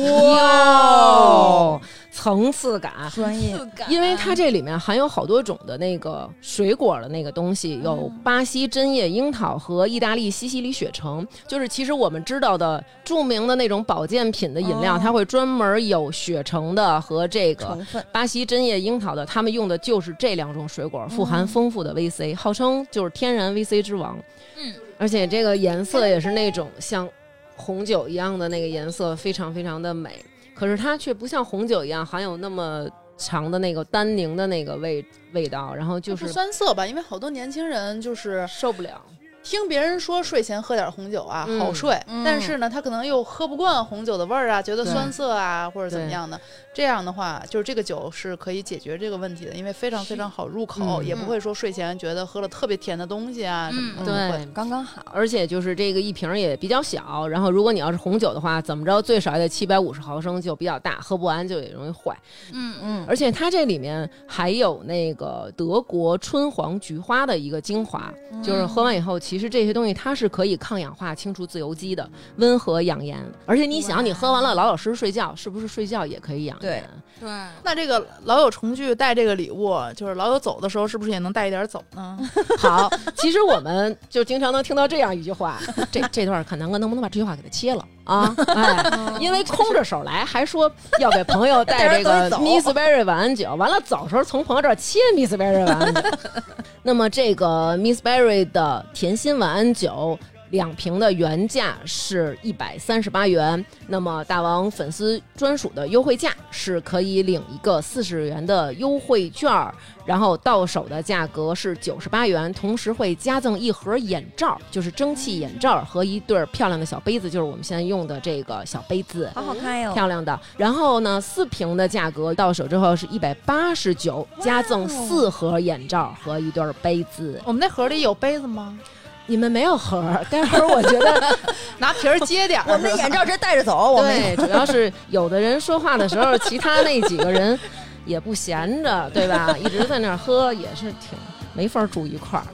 [0.04, 1.80] 哇，
[2.12, 2.92] 层次感。
[3.14, 3.56] 专业，
[3.88, 17.78] 因为它这里面含有好多种的那个水果的那个东西，有巴西针叶樱桃和意大利西西里雪橙，就是其实我们知道的著名的那种保健品的饮料，它会专门有雪橙的和这个
[18.12, 24.18] 巴西针叶樱桃的，他们用的就是这两种水果，富含丰富的 VC，号称就是天然 VC 之王。
[24.58, 27.08] 嗯，而且这个颜色也是那种像
[27.56, 30.24] 红酒一样的那个颜色，非常非常的美。
[30.54, 32.88] 可是它却不像红酒一样含有那么
[33.18, 39.02] 强的那个单宁的那个味味道，然后就就是是酸涩吧，因为好多年轻人就是受不了。
[39.46, 46.38] 听别人说睡前喝点红酒啊嗯好睡，嗯但是呢，他可能又喝不惯红酒的味儿啊，觉得酸涩啊或者怎么样的。
[46.74, 54.30] 这样的话，就是这个酒是可以解决这个问题的，因为非常非常好入口，嗯也不会说睡前觉得喝了特别甜的东西啊什么的。
[54.32, 55.02] 对，刚刚好。
[55.14, 62.18] 而且就是这个一瓶也比较小，然后如果你要是红酒的话，怎么着最少也得七百五十毫升，就比较大，喝不完就也容易坏。
[62.52, 68.12] 嗯嗯，而且它这里面还有那个德国春黄菊花的一个精华，
[68.44, 73.24] 就是喝完以后，其实这些东西它是可以抗氧化、清除自由基的，温和养颜。
[73.46, 76.90] 而且你想，你喝完了老老实实睡觉，是不是睡觉也可以养颜？
[77.20, 77.28] 对，
[77.64, 82.18] 那这个老友重聚带这个礼物，就是老友走的时候，是不是也能带一点走呢？
[82.58, 85.60] 好，其实我们就经常能听到这样一句话，
[85.92, 88.34] 这这段看南哥能不能把这句话给它切了啊？
[88.48, 88.84] 哎，
[89.20, 96.02] 因为空着手来，还说要给朋友带这个 Miss Berry 晚安酒，完了走时候从朋友这儿切 Miss Berry 晚安酒。
[96.84, 100.18] 那么这个 Miss Berry 的甜心晚安酒。
[100.56, 109.74] 两瓶的原价是一百三十八元，那么大王粉丝专属的优惠价是可以领一个四十元的优惠券儿，
[110.06, 119.30] 然后到手的价格是九十八元，同时会加赠一盒眼罩，就是蒸汽眼罩和一对儿漂亮的小杯子，就是我们现在用的这个小杯子。
[119.36, 119.94] 好好看哟。
[119.94, 127.42] 漂亮的，然后呢，四瓶的价格到手之后是一百八十九，加赠四盒眼罩和一对儿杯子。
[127.46, 128.80] 我们那盒里有杯子吗？
[129.28, 131.38] 你们没有盒儿，待会儿我觉得
[131.80, 132.66] 拿皮儿接点儿。
[132.68, 137.60] 我们的眼罩直接带着走，我们对，主要是有的人说话的时候，其他那几个人
[138.06, 139.56] 也不闲着，对吧？
[139.58, 141.18] 一直在那儿喝，也是挺
[141.54, 142.46] 没法住一块儿。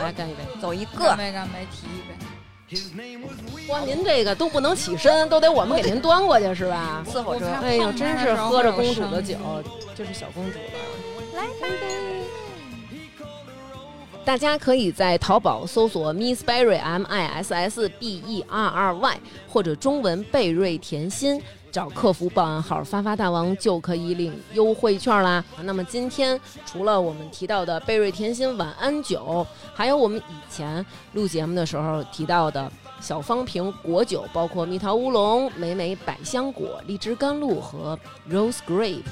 [0.00, 0.38] 来干一杯！
[0.60, 1.16] 走一干个。
[1.16, 2.14] 杯干杯，提一杯。
[3.68, 7.02] 哇，您这个都不能起身，都得我们给您端过去是吧？
[7.10, 9.64] 伺候着哎呦，真是喝着公主的酒声音，
[9.96, 10.64] 这是小公主了。
[11.34, 12.07] 来干杯！
[14.28, 21.40] 大家可以在淘宝搜索 Miss Berry M I S S B E R R Y 或者中文贝瑞甜心，
[21.72, 25.42] 找客服报暗号“发发大王”就可以领优惠券啦。
[25.62, 37.98] 那么今天除了我们提到的贝瑞甜心晚安酒，还有我们以前录节目的时候提到的小方瓶果酒，包括蜜桃乌龙、美美百香果、荔枝甘露和
[38.30, 39.04] Rose Grape。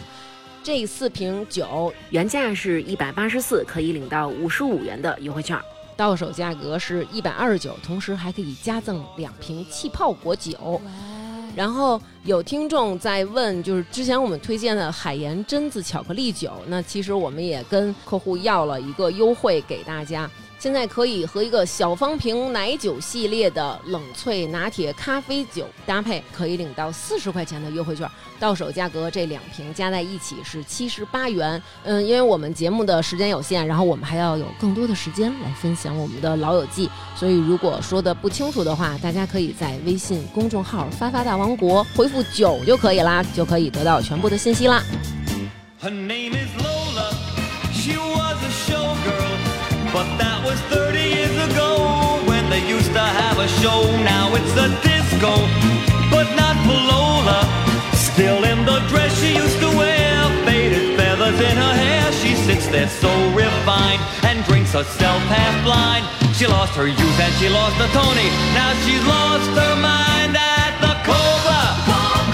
[0.66, 5.56] 这四瓶酒原价是一百八十四，可以领到五十五元的优惠券，
[5.96, 10.82] 到手价格是一百二十九，同时还可以加赠两瓶气泡果酒。
[11.54, 20.28] 然后有听众在问，就是之前我们推荐的海盐榛子巧克力酒，那其实我们也跟客户要了一个优惠给大家。
[20.66, 28.10] 现在可以和一个小方瓶奶酒系列的冷萃拿铁咖啡酒搭配，可以领到四十块钱的优惠券。
[28.40, 31.62] 到手价格这两瓶加在一起是七十八元。
[31.84, 44.82] 嗯，因为我们节目的时间有限，然后我们还要有更多的时间来分享我们的老友记，所以如果说的不清楚的话，大家可以在微信公众号“发发大王国”回复“九”就可以啦，就可以得到全部的信息啦。
[45.80, 47.12] Her name is Lola.
[47.72, 49.35] She was a showgirl,
[49.96, 53.80] but that was 30 years ago when they used to have a show.
[54.04, 55.32] Now it's a disco,
[56.12, 57.40] but not for Lola.
[57.96, 60.12] Still in the dress she used to wear,
[60.44, 62.12] faded feathers in her hair.
[62.20, 66.04] She sits there so refined and drinks herself half blind.
[66.36, 68.28] She lost her youth and she lost the Tony.
[68.52, 71.64] Now she's lost her mind at the Cobra,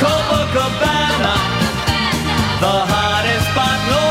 [0.03, 1.35] Copacabana.
[2.59, 4.02] The hottest spot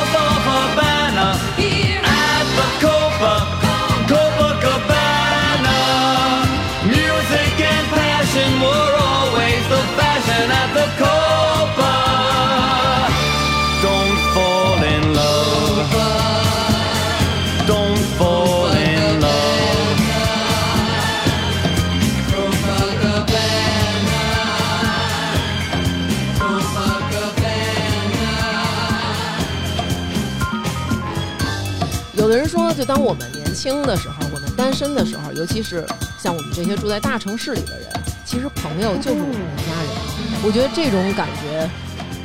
[32.93, 35.87] 当我们年轻的时候，我们单身的时候，尤其是
[36.19, 37.87] 像我们这些住在大城市里的人，
[38.25, 40.43] 其实朋友就是我们的家人。
[40.43, 41.69] 我觉得这种感觉，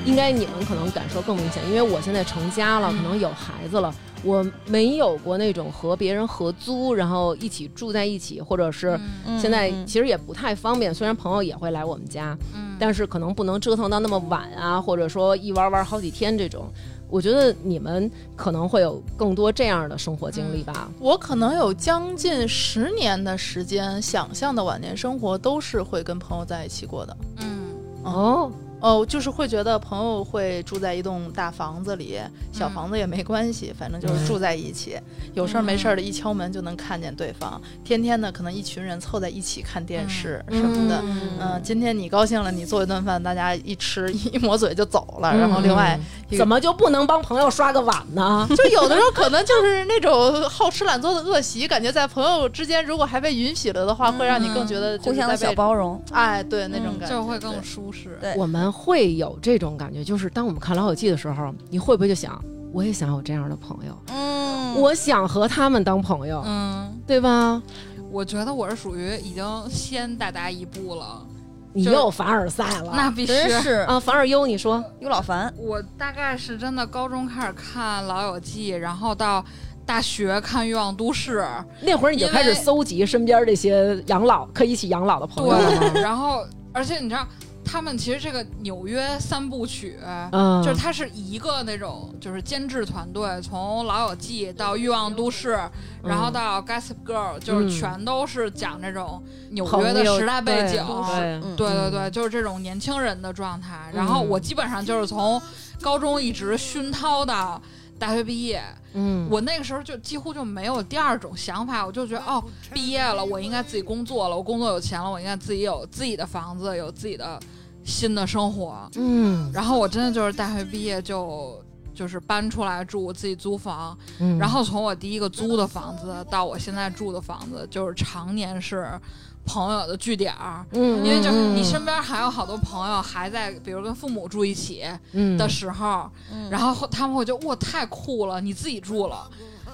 [0.05, 10.93] 应该你们可能感受更明显，因为我现在成家了，可能有孩子了，我没有过那种和别人合租，然后一起住在一起，或者是嗯现在嗯其实也不太方便。
[10.93, 16.69] 虽然朋友也会来我们家，嗯但是可能不能折腾到那么晚啊，或者说一玩玩好几天这种。
[17.09, 20.91] 我觉得你们可能会有更多这样的生活经历吧。
[20.99, 27.17] 我可能有将近十年的时间，想象的晚年生活都是会跟朋友在一起过的。
[27.39, 27.69] 嗯，
[28.03, 32.19] 哦，哦，就是会觉得朋友会住在一栋大房子里，
[32.53, 34.99] 小嗯房子也没关系，反正就是住在一起，
[35.35, 37.61] 有事儿没事儿的，一敲门就能看见对方。
[37.85, 41.03] 天天呢，可能一群人凑在一起看电视什么的。
[41.41, 45.35] 嗯、今天你高兴了，你做一顿饭，大家一吃 一抹嘴就走了。
[45.37, 45.99] 然后另外
[46.37, 48.47] 怎么就不能帮朋友刷个碗呢？
[48.57, 58.19] 就有的时候可能就是那种好吃懒做的恶习，感觉在朋友之间如果还被允许了的话，会让你更觉得互相的小包容，哎，对那种嗯感觉就会更舒适。
[58.21, 67.63] 对我们会有这种感觉，就是当我们看《老友记》的时候，你会不会就想，我也想有这样的朋友，嗯，我想和他们当朋友，嗯，对吧？
[68.11, 71.27] 我觉得我是属于已经先大家一步了，
[71.73, 73.33] 你又凡尔赛了，那必须。
[73.61, 73.85] 是。
[73.89, 79.45] 啊，凡尔优，你说，有老凡，我大概是真的高中开始看《老友记》，然后到
[79.85, 81.41] 大学看《欲望都市》，
[81.83, 85.91] 那会儿你就开始搜集身边这些养老可以一起养老的朋友了？
[85.93, 87.27] 对，然后而且你知道，
[87.67, 89.99] 他们其实这个纽约三部曲。
[90.31, 95.55] 嗯，就是它是一个那种，就是监制团队，从《老友记》到《欲望都市》，
[96.03, 100.85] 然后到《Gossip Girl》，就是嗯全都是讲这种纽约的时代背景。
[100.87, 103.91] 对嗯对对对，就是这种年轻人的状态。
[103.93, 105.43] 然后嗯我基本上就是从
[105.81, 107.61] 高中一直熏陶到
[107.99, 108.63] 大学毕业。
[108.95, 117.39] 嗯，我那个时候就几乎就没有第二种想法，我就觉得哦，毕业了，我应该自己工作了，我工作有钱了，我应该自己有自己的房子，有自己的
[117.85, 118.89] 新的生活。
[118.95, 121.63] 嗯然后我真的就是大学毕业就
[121.95, 123.97] 就是搬出来住，自己租房。
[124.19, 128.99] 嗯，然后从我第一个租的房子到我现在住的房子，就是常年是
[129.47, 130.67] 朋友的据点儿。
[130.73, 135.39] 嗯，因为就是你嗯身边还有好多朋友还在，比如跟父母住一起嗯。
[135.39, 136.51] 的时候，嗯。
[136.51, 139.27] 然后他们会觉得哇太酷了，你自己住了，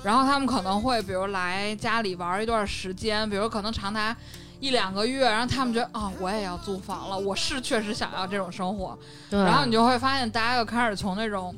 [0.04, 4.14] 然后他们可能会比如来家里玩一段时间，比如可能长达
[4.60, 8.96] 一两个月，然后他们觉得啊、我也要租房了，我是确实想要这种生活，
[9.28, 9.42] 对。
[9.42, 11.54] 然后你就会发现大家又开始从那种。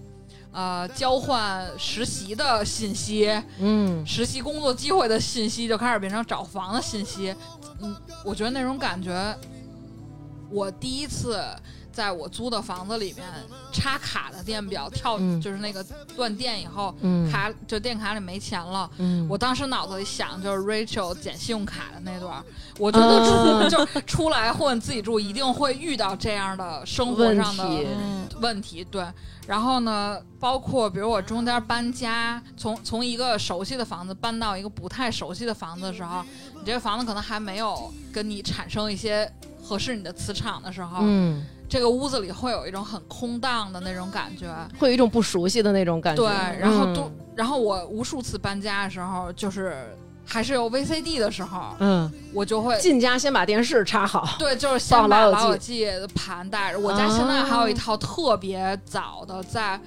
[0.54, 7.34] 呃，交换实习的信息、嗯实习工作机会的信息，就开始变成找房的信息。
[7.80, 9.36] 嗯，我觉得那种感觉，
[10.54, 11.44] 我第一次
[11.92, 13.24] 在我租的房子里面
[13.72, 15.84] 插卡的电表跳，嗯就是那个
[16.16, 18.88] 断电以后，嗯卡就电卡里没钱了。
[18.98, 22.42] 嗯，我当时脑子里想就是 Rachel 捡信用卡的那段，
[22.78, 28.84] 我觉得出、 啊就出来混自己住，一定会遇到这样的生活上的题嗯问题。
[28.84, 29.04] 对，
[29.46, 39.30] 然后呢，包括比如我中间搬家，从从一个熟悉的房子搬到一个不太熟悉的房子的时候，你这个房子可能还没有跟你产生一些
[39.64, 44.46] 合适你的磁场的时候，嗯，这个屋子里会有一种很空荡的那种感觉。
[44.79, 49.96] 会有一种不熟悉的那种感觉，对，然后嗯都，然后我无数次搬家的时候，就是
[50.27, 52.79] 还是有 VCD 的时候，嗯，我就会。
[52.79, 56.79] 进家先把电视插好，对，就是先把《老友记》的盘带着。
[56.79, 59.81] 我家现在还有一套特别早的，在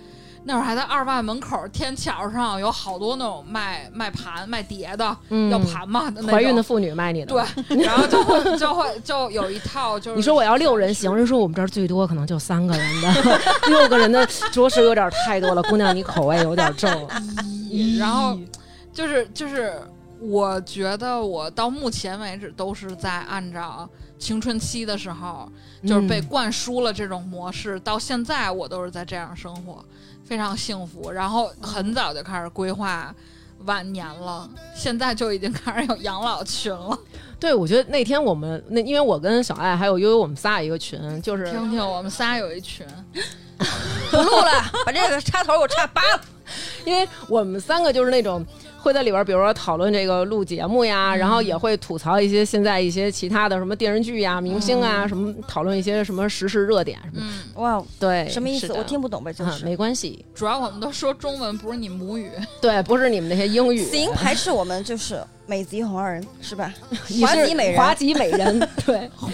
[0.48, 6.10] 那会儿还在二外门口天桥上有好多那种卖卖盘卖碟的，嗯要盘嘛。
[6.26, 15.62] 怀孕的妇女卖你的，对，然后就会就会就有一套就是 你说我要六人行，人说我们这儿最多可能就三个人的， 六个人的着实有点太多了。
[15.64, 16.90] 姑娘，你口味有点重。
[18.00, 18.40] 然后
[18.94, 19.74] 就是就是，
[20.22, 25.52] 我觉得我到目前为止都是在按照青春期的时候，
[25.86, 29.84] 就是被嗯灌输了这种模式，到现在我都是在这样生活，
[30.28, 31.12] 非常幸福。
[31.12, 33.14] 然后很早就开始规划。
[33.66, 36.98] 晚年了，现在就已经开始有养老群了。
[37.40, 42.86] 对，我觉得那天我们那，因为我跟小爱还有悠悠，我们仨一个群，就是听听，我们仨有一群，
[44.12, 46.22] 不录了， 把这个插头给我插拔了。
[46.86, 48.46] 因为我们三个就是那种
[48.78, 57.26] 会在里边儿，比如说讨论这个录节目呀，然后也会吐槽一些现在一些其他的什么电视剧呀、明星啊，什么讨论一些什么时事热点什么。
[57.26, 58.72] 嗯，哇，对，什么意思？
[58.74, 59.66] 我听不懂呗，就啊，是。
[59.66, 62.30] 没关系，主要我们都说中文，不是你母语。
[62.62, 66.74] 对，不是你们那些英语，行，排斥我们就是美籍华人是吧？
[67.22, 69.10] 华籍美人华籍美人，对。
[69.16, 69.28] 华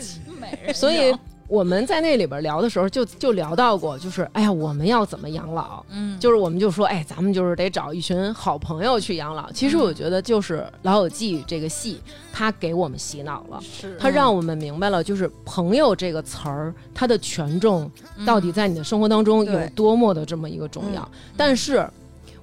[0.00, 1.14] 籍美人所以
[1.50, 5.84] 我们在那里边聊的时候就，就聊到过，就是哎呀，我们要怎么养老？
[5.90, 9.50] 嗯，就是我们就说，哎，咱们就是得找一群好朋友去养老。
[9.50, 12.00] 其实我觉得，就是《老友记》这个戏，
[12.32, 17.90] 它给我们洗脑了，是它让我们明白了，就是“朋友”这个词儿，它的权重
[18.24, 21.10] 到底在你的生活当中有多么的这么一个重要。
[21.36, 21.84] 但是，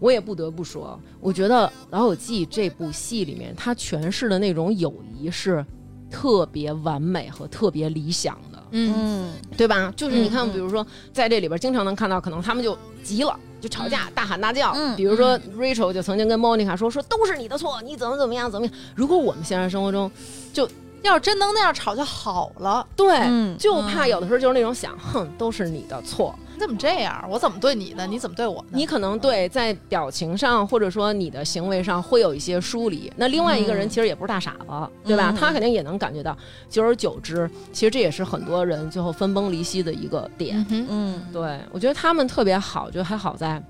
[0.02, 5.66] 我也不得不说，我觉得《老友记》这部戏里面，它诠释的那种友谊是
[6.12, 8.57] 特别完美和特别理想的。
[8.72, 9.94] 嗯嗯，对吧？
[9.96, 14.72] 就是你看，比如说在这里边经常能看到，可能他们就急了，就吵架，大喊大叫。
[14.76, 18.76] 嗯比如说 Rachel 就曾经跟 Monica 说说都是你的错，你怎么怎么样怎么样。
[18.96, 20.12] 如果我们现实生活中
[20.52, 20.70] 就
[21.04, 22.86] 要是真能那样吵就好了。
[22.96, 26.38] 对，嗯就怕有的时候就是那种想，哼，都是你的错。
[26.58, 27.24] 你怎么这样？
[27.30, 28.08] 我怎么对你的？
[28.08, 28.66] 你怎么对我的？
[28.72, 35.32] 你可能对在表情上或者说你的行为上会有一些疏离，那另外一个人其实也不是大傻子，对吧？
[35.32, 36.36] 嗯他肯定也能感觉到。
[36.68, 40.66] 久而久之，其实这也是很多人最后分崩离析的一个点。
[40.72, 43.62] 嗯，嗯，对我觉得他们特别好，就还好在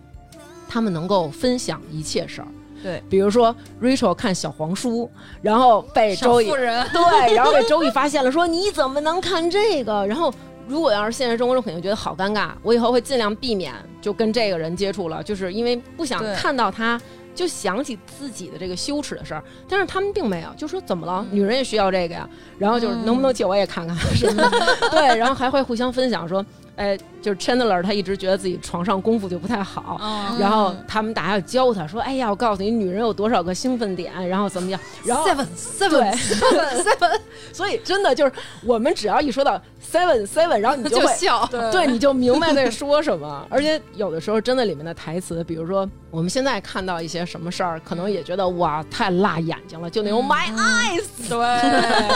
[0.69, 2.47] 他们能够分享一切事儿。
[2.81, 5.09] 对，比如说 Rachel 看小黄书，
[5.41, 10.05] 然后被周易，对，然后被周易发现了，说你怎么能看这个？
[10.05, 10.31] 然后
[10.67, 12.49] 如果要是现实生活中，肯定觉得好尴尬。
[12.61, 16.99] 我以后会尽量避免就跟这个人接触了，就是因为不想看到他。
[17.35, 21.23] 就想起自己的这个羞耻的事儿，但是他们并没有，就说怎么了？
[21.29, 22.27] 女人也需要这个呀。
[22.57, 24.49] 然后就是嗯能不能借我也看看什么的，
[24.89, 26.43] 对，然后还会互相分享说，
[26.77, 37.19] 哎，就是 Chandler 他一直觉得自己床上功夫就不太好，嗯，然后他们大家要教他说，哎呀，我告诉你，女人有多少个兴奋点，然后怎么样，然后 seven seven seven seven，
[37.51, 38.31] 所以真的就是
[38.63, 39.61] 我们只要一说到
[39.91, 41.01] seven seven，然后你就 会。
[41.01, 41.47] 就笑。
[41.51, 51.37] 对对，你就明白在说什么，而且有的时候真的里面的台词，比如说我们现在看到一些什么事儿，可能也觉得哇太辣眼睛了，就那种 my eyes，对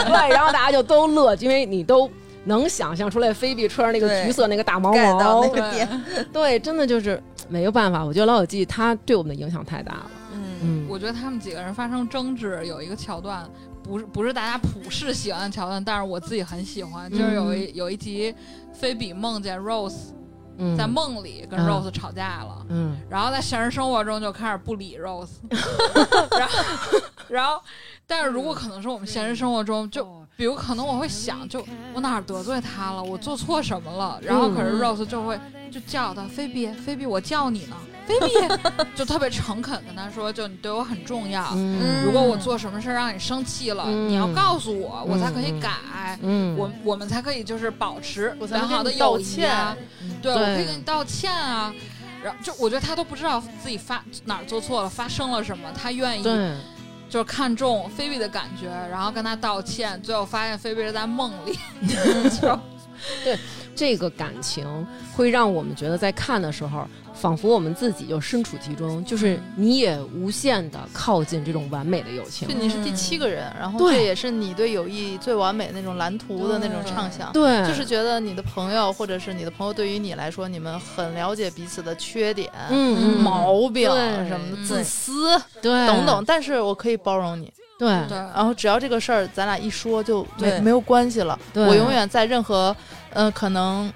[0.04, 2.08] 对，然后大家就都乐，因为你都
[2.44, 5.42] 能想象出来菲比穿上那个橘色那个大毛毛。
[5.44, 13.48] 那，个点，对，真的就是没有办法，我觉得《老友记》它对我们的影响太大了，嗯，嗯，我觉得他们几个人发生争执有一个桥段，
[13.82, 18.34] 不是不是大家普世喜欢的桥段，但是我自己很喜欢，就是有一有一集，
[18.72, 20.10] 菲比梦见 Rose
[20.58, 20.76] 嗯。
[20.76, 21.66] 在梦里跟嗯。
[21.68, 22.96] Rose 吵架了，嗯。
[23.08, 25.30] 然后在现实生活中就开始不理 Rose，
[26.38, 26.58] 然后
[27.28, 27.60] 然后，
[28.14, 30.06] 但是如果可能是我们现实生活中就。
[30.34, 34.18] 比如可能我会想，就我哪儿得罪他了，我做错什么了？
[34.22, 35.38] 然后可是嗯 Rose 就会
[35.70, 38.32] 就叫他菲比，菲比，我叫你呢，菲比，
[38.96, 46.18] 就特别诚恳跟他说，就你对我很重要，嗯如果我做什么事儿让你生气了，嗯你要告诉我，我才可以改。
[46.22, 49.76] 嗯，我我们才可以就是保持良好的友谊啊，
[50.22, 51.72] 对，我可以跟你道歉啊。
[52.24, 56.56] 然后就我觉得他都不知道自己发哪儿做错了，发生了什么，他愿意对。
[57.12, 61.58] 就是看中菲比的感觉，然后跟他道歉，最后发现菲比是在梦里，
[62.40, 62.58] 就
[63.74, 72.54] 这个感情会让我们觉得在看的时候，仿佛我们自己就身处其中，就是你也无限的靠近这种完美的友情就。
[72.54, 77.32] 你是第七个人，然后对这也是你对友谊最完美的那种蓝图的那种畅想。
[77.32, 82.50] 对，就是觉得你的朋友，或者是你的朋友，对于你来说，你们很了解彼此的缺点、
[83.20, 83.90] 毛病
[84.28, 87.50] 什么的、自私对等等，但是我可以包容你。
[87.78, 91.38] 对对，然后只要这个事儿咱俩一说就没没有关系了。
[91.54, 92.74] 我永远在任何
[93.12, 93.92] 呃可能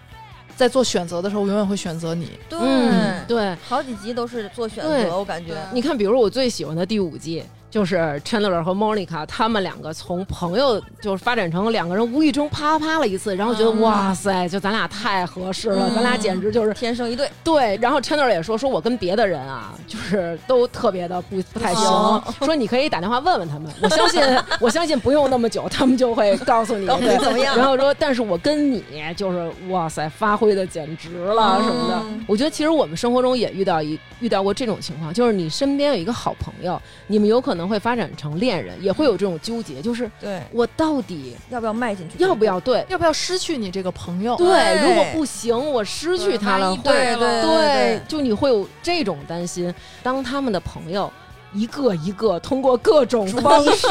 [0.57, 2.31] 在做选择的时候，我永远会选择你。
[2.49, 3.55] 对嗯对。
[3.69, 7.45] 好几集都是做选择，我感觉你看，比如我最喜欢的第五季，
[7.77, 13.83] 就是 Chandler 和 Monica 他们两个从朋友就是发展成两个人无意中啪啪啪了一次，然后觉得、嗯。
[13.83, 15.95] 哇塞，就咱俩太合适了，嗯。
[15.95, 17.77] 咱俩简直就是天生一对，对。
[17.77, 22.25] 然后 Chandler 也说，说我跟别的人啊，就是都特别的不不太行，哦。
[22.41, 24.23] 说你可以打电话问问他们， 我相信
[24.59, 27.59] 我相信不用那么久，他们就会告诉你怎么样。
[27.59, 28.83] 然后说，但是我跟你
[29.15, 32.01] 就是哇塞，发挥的简直了什么的。
[32.05, 42.17] 嗯我觉得其实我们生活中也遇到一遇到过这种情况，就是你身边有一个好朋友，你们有可能会发展成恋人，也会有这种纠结，就是对，我到底要不要迈进去？
[42.19, 42.85] 要不要对？
[42.89, 44.37] 要不要失去你这个朋友？
[44.37, 44.47] 对，
[44.79, 49.75] 对如果不行，我失去他了，对了对就你会有这种担心。
[50.03, 51.11] 当他们的朋友
[51.53, 53.87] 一个一个通过各种方式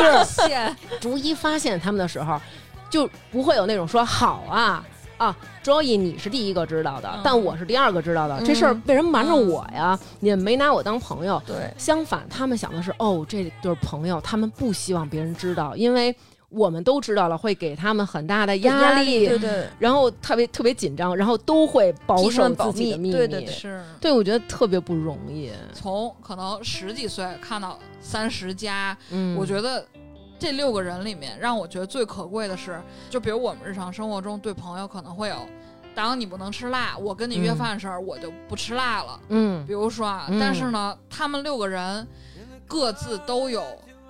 [0.99, 2.39] 逐一发现他们的时候，
[2.89, 4.85] 就不会有那种说好啊
[5.17, 9.97] 啊，Joey 你是第一个知道的，嗯但我是第二个知道的，这事儿为什么瞒着我呀？
[10.19, 11.41] 你们没拿我当朋友。
[11.45, 16.15] 对，相反，他们想的是，哦，这对朋友，他们不希望别人知道，因为
[16.49, 23.11] 我们都知道了，会给他们很大的压力，对对，然后特别特别紧张，然后都会保守自己的秘密。
[23.11, 25.51] 对对对是对我觉得特别不容易。
[25.73, 29.85] 从可能十几岁看到三十加，嗯，我觉得
[30.37, 35.37] 这六个人里面，让我觉得最可贵的是，就比如我们日常生活中对朋友可能会有，
[35.93, 39.19] 当你不能吃辣，我跟你约嗯饭的时候，我就不吃辣了。
[39.29, 42.07] 嗯比如说啊，嗯但是呢，他们六个人
[42.67, 43.63] 各自都有。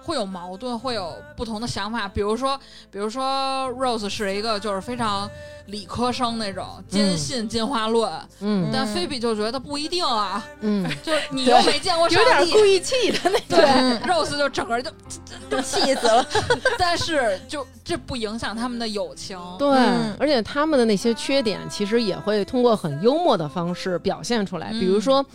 [0.05, 2.07] 会有矛盾，会有不同的想法。
[2.07, 2.57] 比如说，
[2.91, 5.29] 比如说，Rose 是一个就是非常
[5.65, 14.91] 理科生那种，坚信进化论，嗯但菲比就觉得不一定啊，嗯， 就是你又没见过上有点，故意气的那种对、嗯 Rose 就整个就
[15.49, 16.25] 就气死了。
[16.77, 19.39] 但是就这不影响他们的友情。
[19.57, 24.69] 对，嗯而且他们的那些缺点，其实也会通过很幽默的方式表现出来。
[24.71, 25.25] 嗯比如说，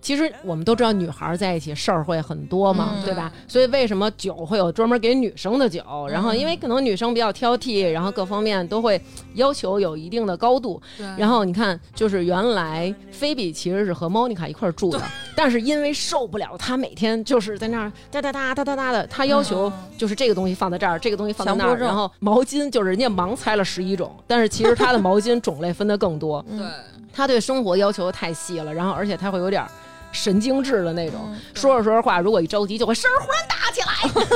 [0.00, 3.30] 其实我们都知道，女孩儿在一起事儿会很多嘛，嗯对吧？
[3.46, 5.82] 所以为什么酒会有专门给女生的酒？
[6.10, 9.00] 然后因为可能女生比较挑剔，然后各方面都会
[9.34, 10.80] 要求有一定的高度。
[10.96, 15.02] 对，然后你看，就是原来菲比其实是和 Monica 一块儿住的，
[15.36, 26.42] 但是因为受不了她每天就是在那儿哒哒哒哒哒哒的，她要求嗯就是这个东西放在这儿，这个东西放在那儿，然后毛巾就是人家盲猜了十一种，但是其实她的毛巾种类分的更多。
[26.56, 26.66] 对，
[27.12, 29.68] 她对生活要求太细了，然后而且她会有点儿
[30.12, 33.80] 神经质的那种，嗯说着说着话，如果一着急就会声儿忽然大起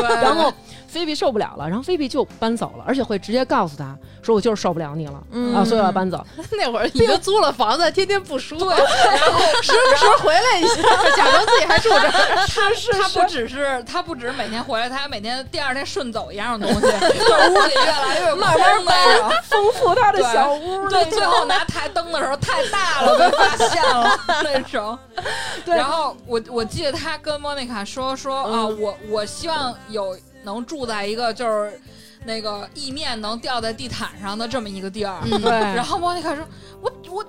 [0.03, 0.53] 来， 然后
[0.95, 5.23] 菲比受不了了，然后菲比就搬走了，而且会直接告诉他说我就是受不了你了。
[5.33, 6.25] 嗯啊，所以我要搬走。
[6.57, 8.71] 那会儿已经租了房子，天天不舒服，
[9.63, 10.83] 时不时回来一下，
[11.17, 12.47] 假装自己还住这儿。
[12.47, 19.31] 他是他不只是他不只是每天回来，他还每天第二天顺走一样东西， 就屋里越来越慢慢那种。
[19.45, 24.99] 丰富他的小屋，对，最后拿台灯的时候太大了，被发现了那种。
[25.65, 31.81] 对然后我我记得他跟莫妮卡说说啊，嗯我我希望有能住在一个就是
[32.25, 35.21] 那个意面能掉在地毯上的这么一个地儿。
[35.43, 36.47] 对，然后莫妮卡说，
[36.81, 37.25] 我我。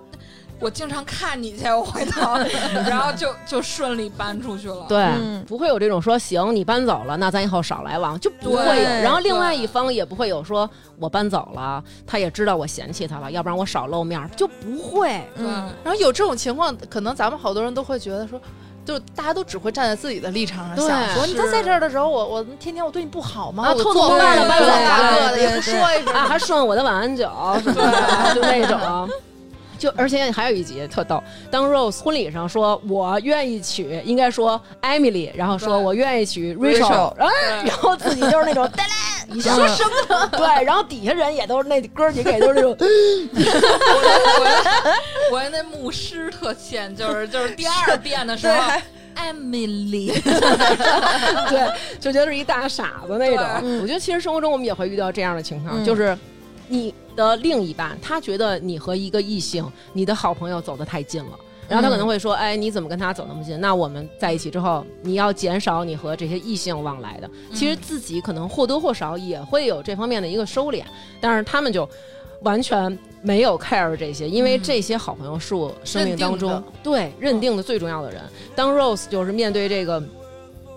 [0.58, 2.38] 我经常看你去，我回头，
[2.88, 4.86] 然后就就顺利搬出去了。
[4.88, 8.84] 对，嗯不会有这种说行你搬走了，那咱以后少来往，就不会有。
[9.04, 15.10] 然后另外一方也不会有说我搬走了，他也知道我嫌弃他了，要不然我少露面儿，就不会。
[15.36, 18.40] 对嗯然后有这种情况，可能咱们好多人都会觉得说。
[18.86, 23.64] 就大家都只会站在自己的立场上想，说你是他在这儿的时候，我我天天我对你不好吗？
[23.66, 27.30] 啊我做偷偷搬了搬走大了也不说一声，啊，还顺我的晚安酒
[28.34, 29.10] 就那种。
[29.78, 31.22] 就而且还有一集特逗，
[31.52, 38.66] 当 Rose 婚礼上说我愿意娶，应该说 Emily，然后说我愿意娶 Rachel 然后自己就是那种
[39.34, 40.28] 一下，说什么？
[40.38, 42.76] 对，然后底下人也都是那哥几个也都是那种，
[44.40, 44.46] 我
[45.32, 48.56] 我那牧师特欠，就是就是第二遍的时候
[49.16, 50.12] ，Emily，
[51.50, 53.46] 对，就觉得是一大傻子那种。
[53.62, 56.18] 对我觉得其实生活中我们也会遇到这样的情况，嗯就是
[56.68, 61.32] 你的另一半他觉得你和一个异性，你的好朋友走得太近了。
[61.68, 63.60] 然后他可能会说：“哎，你怎么跟他走那么近？
[63.60, 67.30] 那我们在一起之后，你要减少你和这些异性往来的。
[67.54, 70.84] 其实自己可能或多或少也会有这方面的一个收敛，
[71.20, 71.90] 但是他们就
[72.42, 78.22] 完全没有 care 这些，因为嗯这些好朋友是我生命当中认对认定的最重要的人。
[78.56, 80.04] 当 Rose 就是面对这个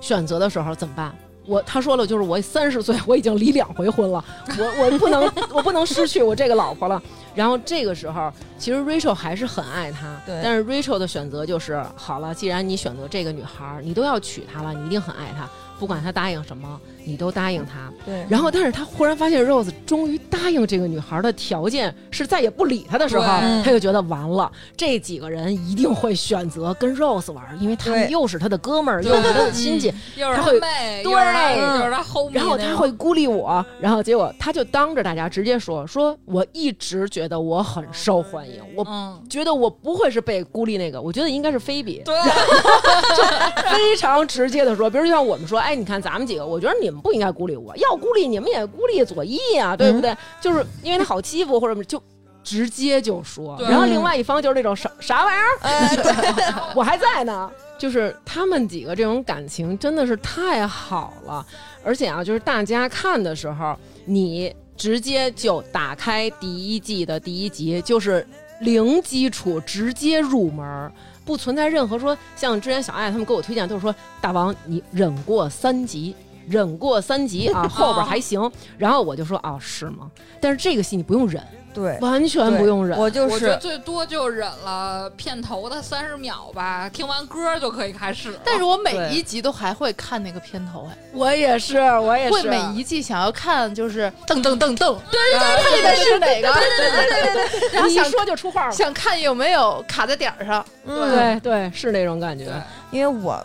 [0.01, 1.15] 选择的时候怎么办？
[1.49, 4.23] 我他说了，就是我三十岁，我已经离两回婚了，
[4.59, 7.03] 我我不能我不能失去我这个老婆了。
[7.35, 16.79] 然后这个时候，其实 Rachel 还是很爱他，对但是 Rachel 的选择就是，好了，既然你选择这个女孩儿，你都要娶她了，你一定很爱她，不管她答应什么，
[17.09, 17.91] 你都答应他。
[18.05, 23.25] 对，然后，但是他忽然发现 Rose 终于答应这个女孩的条件是再也不理他的时候，
[23.65, 42.15] 他就觉得完了，这几个人一定会选择跟 Rose 玩，因为他们又是他的哥们儿，又是他的亲戚， 又是他妹，对又是他又是他 homie，然后他会孤立我，然后结果他就当着大家直接说：“说我一直觉得我很受欢迎，我嗯，觉得我不会是被孤立那个，我觉得应该是菲比。”对，
[43.71, 50.17] 非常直接的说，比如就像我们说，哎，你看咱们几个，我觉得你们不应该孤立我，要孤立你们也孤立左翼啊、对不对？
[50.41, 52.03] 就是因为他好欺负或者就。
[52.45, 57.51] 直接就说，然后另外一方就是那种啥啥玩意儿， 我还在呢。
[57.77, 61.45] 就是他们几个这种感情真的是太好了，
[61.85, 63.77] 而且啊，就是大家看的时候，
[64.07, 68.27] 你直接就打开第一季的第一集，就是
[68.61, 70.91] 零基础直接入门，
[71.27, 76.17] 不存在任何说像之前小爱他们给我推荐都是说大王你忍过三集。
[76.49, 78.51] 忍过三集啊， 后边还行。
[78.77, 80.11] 然后我就说哦，是吗？
[80.41, 81.43] 但是这个戏你不用忍，
[81.75, 82.97] 对，完全不用忍。
[82.99, 88.41] 我就我觉得是最多就忍了片头的三十秒吧，听完歌就可以开始了。
[88.45, 92.43] 但是我每一集都还会看那个片头，哎，我也是，我也是会。
[92.45, 98.73] 每一季想要看，就是噔噔噔噔，对对对，看里面是哪个，对对对对对对，然后想你一说就出画了。
[98.73, 102.47] 想看有没有卡在点儿上，嗯，对对，是那种感觉。
[102.91, 103.45] 因为我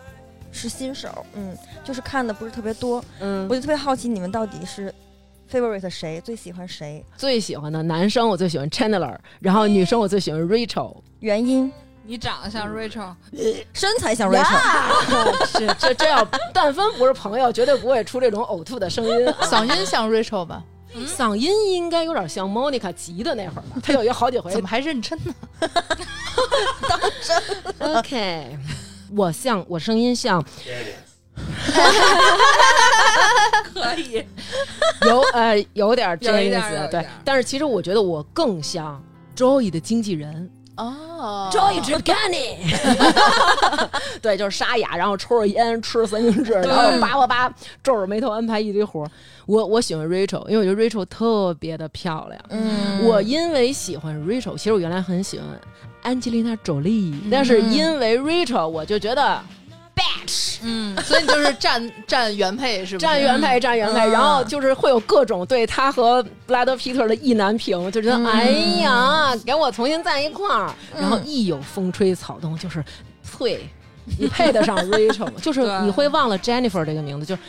[0.52, 4.94] 是新手，嗯，就是看的不是特别多，嗯我，就特别好奇你们到底是
[5.52, 10.96] favorite 谁，最喜欢谁，最喜欢的男生我最喜欢 Chandler，然后女生我最喜欢 Rachel。
[11.20, 11.72] 原因，
[12.06, 13.14] 你长得像 Rachel，
[13.74, 19.38] 身材像 Rachel， 是这这要但凡不是朋友，绝对不会出这种呕吐的声音、啊。
[19.42, 20.64] 嗓音像 Rachel 吧？
[21.08, 23.82] 嗓音应该有点像 Monica 急的那会儿，吧？
[23.82, 25.34] 他有一个好几回怎么还认真呢？
[26.88, 28.58] 当真 OK，
[29.16, 30.44] 我像我声音像
[33.74, 34.24] 可以，
[35.06, 37.06] 有呃有点有一点 James 对。
[37.24, 39.02] 但是其实我觉得我更像
[39.36, 40.50] Joey 的经纪人。
[40.78, 41.50] 哦。
[41.52, 42.58] Joy to Gunny，
[44.22, 49.12] 对，就是沙哑，然后抽着烟，吃着三明治，然后叭叭叭皱着眉头安排一堆活儿。
[49.46, 52.42] 我我喜欢 Rachel，因为我觉得 Rachel 特别的漂亮。
[52.50, 53.06] 嗯。
[53.06, 55.48] 我因为喜欢 Rachel，其实我原来很喜欢
[56.02, 59.42] 安吉丽娜·周丽，但是因为 Rachel，我就觉得
[59.96, 60.58] bitch。
[60.64, 63.06] 嗯，所以你就是站站原配是不是？
[63.06, 68.50] 站原配，站原配，嗯然后就是会有各种对他和布拉德皮特的意难平，就觉得、嗯哎
[68.82, 72.84] 呀，给我重新在一块儿，然后一有风吹草动，就是
[73.38, 73.68] 呸，
[74.18, 75.34] 你配得上 Rachel 吗？
[75.42, 77.42] 就是你会忘了 Jennifer 这个名字，就是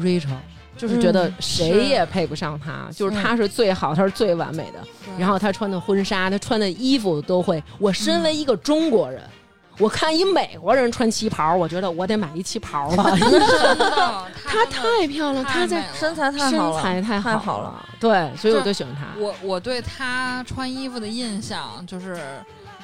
[0.00, 0.36] Rachel。
[0.78, 4.80] 就是觉得嗯谁也配不上她，就是她是最好，她是最完美的。
[5.18, 7.62] 然后她穿的婚纱，她穿的衣服都会。
[7.78, 9.22] 我身为一个中国人，
[9.78, 13.16] 我看一美国人穿旗袍，我觉得我得买一旗袍了。
[13.18, 13.30] 真
[13.78, 17.84] 的， 她太漂亮，她在太美了身材太好了，身材太太好了。。
[18.00, 19.06] 对，所以我就就喜欢她。
[19.18, 22.18] 我我对他穿衣服的印象就是，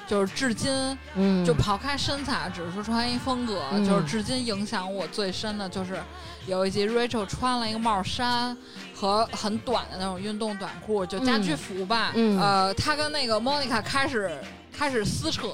[0.06, 5.98] 就是至今嗯，就抛开身材，只是说穿衣风格，嗯就是至今影响我最深的就是
[6.46, 8.56] 有一集 Rachel 穿了一个帽衫
[8.94, 12.12] 和很短的那种运动短裤，就家居服吧。
[12.14, 14.30] 嗯呃，他跟那个 Monica 开始
[14.76, 15.48] 开始撕扯，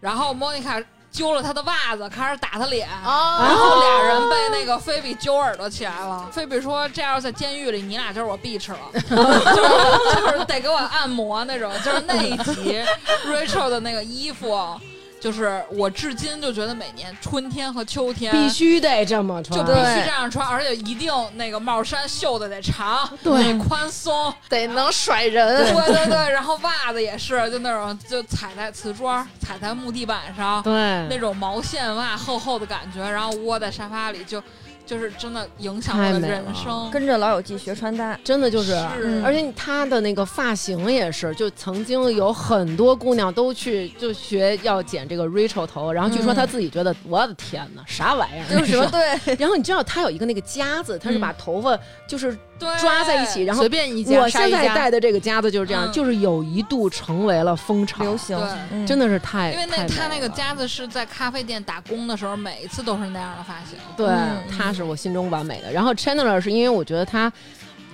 [0.00, 2.88] 然后 Monica 揪了他的袜子，开始打他脸。
[3.04, 6.28] 哦然后俩人被那个菲比揪耳朵起来了。
[6.32, 12.80] 菲比说：“这要是在监狱里，你俩就是我 bitch 了， 就是就是得给我按摩那种。”就是那一集
[13.26, 14.80] Rachel 的那个衣服，
[15.20, 19.58] 就是我至今就觉得每年春天和秋天必须得这么穿。
[19.58, 25.64] 就必须这样穿，而且一定那个帽衫袖子得长，对得宽松，得能甩人。
[25.74, 30.72] 对对对，然后袜子也是，就那种就踩在瓷砖、踩在木地板上，对
[31.08, 34.42] 那种毛线袜厚厚的感觉，然后窝在沙发里，就
[34.90, 36.90] 就是真的影响了人生。
[36.90, 39.22] 跟着老友记学穿搭，真的就是，是。
[39.24, 48.58] 而且他的那个发型也是，就曾经有很多姑娘都去就学要剪这个 Rachel 头，然后据说嗯他自己觉得，我的天哪，啥玩意儿？
[48.58, 51.78] 就是说对，然后你知道他有一个那个夹子，他是把头发
[52.08, 52.40] 就是对，
[52.80, 55.92] 抓在一起，然后随便一家我现在戴的这个夹子就是这样，嗯。
[55.92, 58.38] 就是有一度成为了风潮，流行
[58.86, 63.78] 真的是太因为那他那个夹子是在咖啡店打工的时候，每一次都是那样的发型。
[63.96, 65.72] 对，嗯他是我心中完美的。
[65.72, 67.32] 然后 Chandler 是因为我觉得他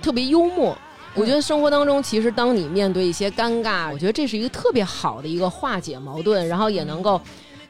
[0.01, 0.77] 特别幽默。
[1.13, 7.19] 我觉得生活当中，其实当你面对一些尴尬，我觉得这是一个特别好的一个化解矛盾，然后也能够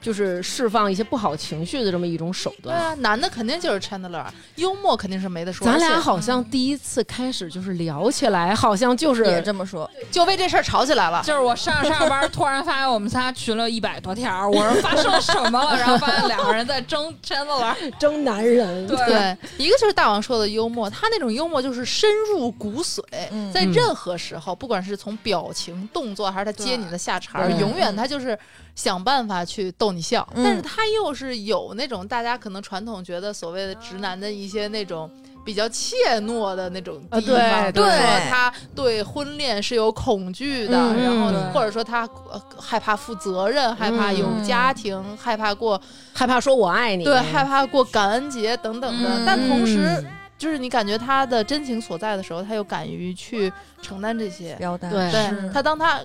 [0.02, 2.78] 就是释放一些不好情绪的这么一种手段。
[2.78, 4.26] 对啊，男的肯定就是 Chandler，
[4.56, 5.66] 幽默肯定是没得说。
[5.66, 11.22] 咱俩好像第一次开始就是聊起来，好像就是也这么说，就为这事儿吵起来了。
[11.24, 15.78] 就是我上着上着班，突然发现我们仨群了一百多条，我说发生了什么了？
[15.78, 17.76] 然后发现两个人在争 Chandler。
[18.00, 18.88] 争男人。
[18.88, 28.38] 对对，一个就是大王说的幽默，他那种幽默就是深入骨髓，嗯在任何时候，不管是从表情、动作，还是他接你的下茬永远他就是
[28.78, 30.26] 想办法去逗你笑。
[30.36, 35.12] 嗯但是他又是有那种大家可能传统觉得所谓的直男的一些那种。
[35.48, 45.82] 比较怯懦的那种地方，啊对对他对婚恋是有恐惧的，嗯然后对或者说他、呃害怕负责任，害怕有嗯家庭，害怕过
[46.14, 49.08] 害怕说我爱你，对，害怕过感恩节等等的。
[49.10, 50.06] 嗯但同时，
[50.38, 53.50] 就是你感觉他的真情所在的时候，他又敢于去
[53.82, 54.54] 承担这些。
[54.82, 56.02] 对他，当他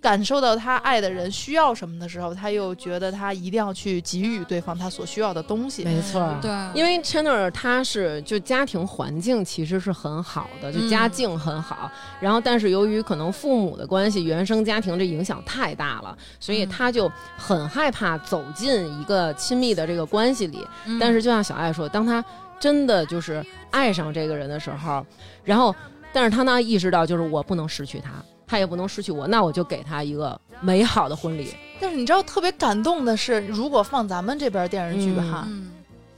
[0.00, 5.82] 感受到他爱的人需要什么的时候，他又觉得他一定要去给予对方他所需要的东西。
[5.82, 6.38] 没错儿。
[6.40, 11.90] 对，因为 Chandler 他是就家庭环境其实是很好的，就家境很好，
[12.20, 20.64] 然后但是由于可能父母的关系，原生家庭这影响太大了，所以他就很害怕走进一个亲密的这个关系里。
[20.86, 22.24] 嗯但是就像小爱说，当他
[22.60, 25.04] 真的就是爱上这个人的时候，
[25.42, 25.74] 然后
[26.12, 28.10] 但是他呢意识到就是我不能失去他，
[28.48, 31.54] 他也不能失去我，那我就给他一个美好的婚礼。
[31.78, 35.70] 但是你知道特别感动的是，如果放咱们这边电视剧嗯哈，嗯，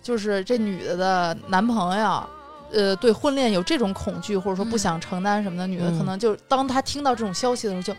[0.02, 2.22] 就是这女的的男朋友。
[2.72, 7.92] 呃，对婚恋有这种恐惧，或者说不嗯想承担什么的，女的嗯可能就当她听到这种消息的时候就，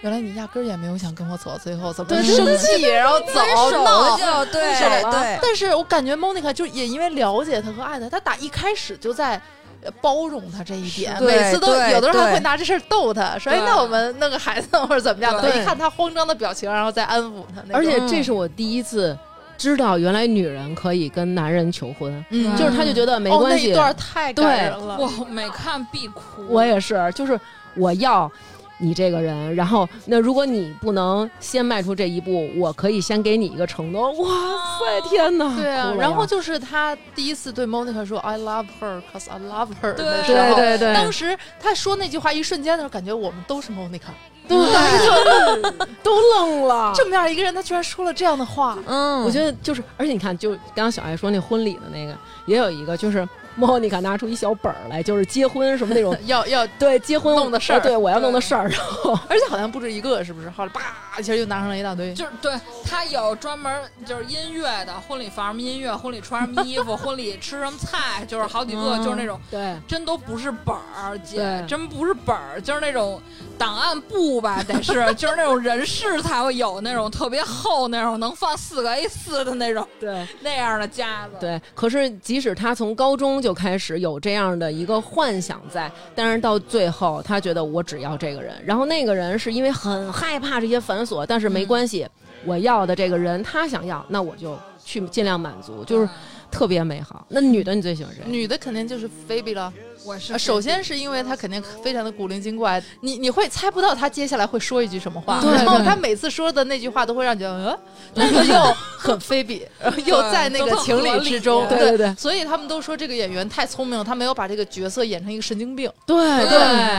[0.00, 9.42] 原来你压根儿也没有想跟我走，最后怎么生气，然后走分手闹了，就对分手了对，但是我感觉 Monica 就也因为了解他和爱他，他打一开始就在。
[9.84, 17.76] 呃包容他这一点，每次都有的时候还会拿这事儿逗他，说：“哎，那我们弄个孩子 或者怎么样的？”对一看他慌张的表情，然后再安抚他那种。
[17.76, 19.16] 而且这是我第一次
[19.56, 23.66] 知道，原来女人可以跟男人求婚，嗯，就是他就觉得没哦关系。
[23.66, 24.96] 那一段太感人了。
[24.98, 26.44] 我每看必哭。
[26.48, 27.38] 我也是，就是
[27.76, 28.30] 我要
[28.78, 34.10] 你这个人，然后那如果你不能先迈出这一步，我可以先给你一个承诺。
[34.12, 34.28] 哇
[34.78, 35.54] 塞，天哪！
[35.56, 44.12] 对啊然后就是他第一次对 Monica 说 “I love her, cause I love her” 对的时候，对对对，当时他说那句话一瞬间的时候，感觉我们都是 Monica，
[44.48, 44.56] 对，
[46.02, 46.92] 都愣了。
[46.94, 52.16] 这么样一个人，他居然说了这样的话，嗯，我觉得就是，而且你看，就刚刚小爱说那婚礼的那个，
[52.46, 53.26] 也有一个就是
[53.56, 60.50] 莫妮卡拿出一小本儿来，就是结婚什么那种要 要，对结婚弄的事儿呃对我要弄的事儿，然后而且好像不止一个，是不是？
[60.50, 60.80] 后来叭，
[61.18, 62.12] 一下又拿上了一大堆。
[62.14, 62.52] 就是对
[62.84, 73.20] 他有专门就是音乐的，婚礼放什么音乐，婚礼穿什么衣服，婚礼吃什么菜，就是好几个，嗯就是那种对真都不是本儿，姐对，真不是本儿，就是那种
[73.58, 81.36] 档案簿吧，得是就是那种人事才会有那种特别厚那种能放四个 A 四的那种对那样的夹子。
[81.40, 81.60] 对。
[81.74, 92.06] 可是即使他从高中就开始有这样的一个幻想在，但是到最后他觉得我只要这个人，然后那个人是因为很害怕这些繁琐，但是没关系，
[92.44, 96.08] 我要的这个人他想要，那我就去尽量满足，就是
[96.50, 97.26] 特别美好。
[97.28, 98.22] 那女的你最喜欢谁？
[98.26, 99.72] 女的肯定就是菲比了。
[100.04, 107.78] 我是呃首先是因为他肯定非常的古灵精怪，你你会猜不到他接下来会说一句什么话，对然后对她每次说的那句话都会让你觉得，呃，
[108.14, 108.60] 但是又
[108.98, 115.90] 很菲比，然后又在那个情理之中，对对对所以他们都说这个演员太聪明了，他没有把这个角色演成一个神经病。
[116.06, 116.16] 对
[116.48, 116.58] 对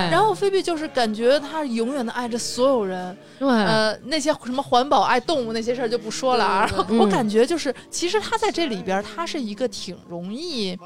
[0.10, 6.70] 然后菲比就是感觉他永远的爱着所有人，对呃，那些什么环保、爱动物那些事儿就不说了啊。
[6.90, 10.78] 我感觉就是，其实他在这里边，他是一个挺容易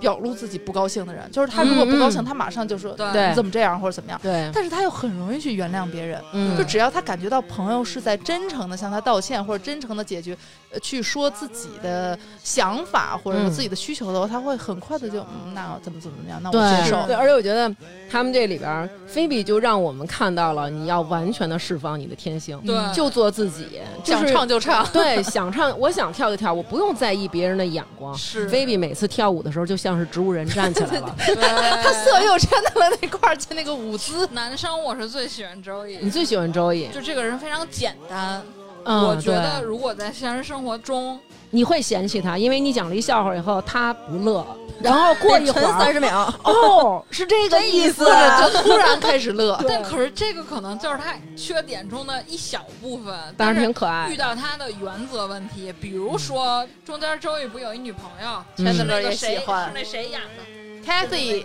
[0.00, 1.30] 表露自己不高兴的人。
[1.30, 4.18] 就是他如果不高兴，他马上就说你怎么这样或者怎么样。
[4.22, 10.36] 对，但是他又很容易去原谅别人，嗯就只要他感觉到朋友是在真诚的向他道歉，或者真诚的解决，
[10.70, 17.06] 呃，去说自己的想法或者说嗯自己的需求的话，他会很快的就，嗯，那怎么怎么怎么样，那我对接受。
[17.06, 17.74] 对，而且我觉得
[18.10, 28.16] 他们这里边儿，菲比就让我们看到了你要完全的释放你的天性，对就做自己，就是想唱就唱，对，想唱，我想跳就跳，我不用在意别人的眼光。
[28.16, 31.14] 是菲比每次跳舞的时候，就像是植物人 站起来了。
[31.16, 36.88] 他他色诱真的了那块儿，就那个舞姿，男生我是最喜欢周你，最喜欢周易？
[36.88, 38.42] 就这个人非常简单。
[38.86, 41.18] 嗯，我觉得如果在现实生活中，
[41.50, 44.46] 你会嫌弃他，因为你讲了一笑话以后，他不乐，
[44.80, 48.04] 然后过一会儿三，十秒，哦，是这个意思。
[48.04, 49.58] 就突然开始乐。
[49.68, 54.16] 但可是这个可能就是他缺点中的一小部分，但是是挺可爱遇。
[54.16, 60.55] 到他的原则问题，比如说中间周易不有一女朋友，嗯是 Chandler 也那个谁喜欢是那谁演的？
[60.86, 61.44] 那 Kathy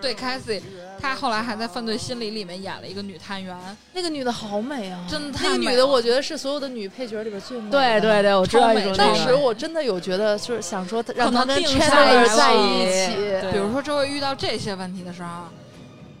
[0.00, 0.60] 对 Cassie，
[1.00, 3.56] 她后来还在《犯罪心理》里面演了一个女探员，
[3.92, 5.04] 那个女的好美啊！
[5.08, 7.70] 真的太那个女的，我觉得是所有的女配角里边最美的。
[7.70, 13.52] 对对对，我知道当时我真的有觉得，就是想说让她跟可能定 Chandler 在一起。
[13.52, 15.44] 比如说周围遇到这些问题的时候，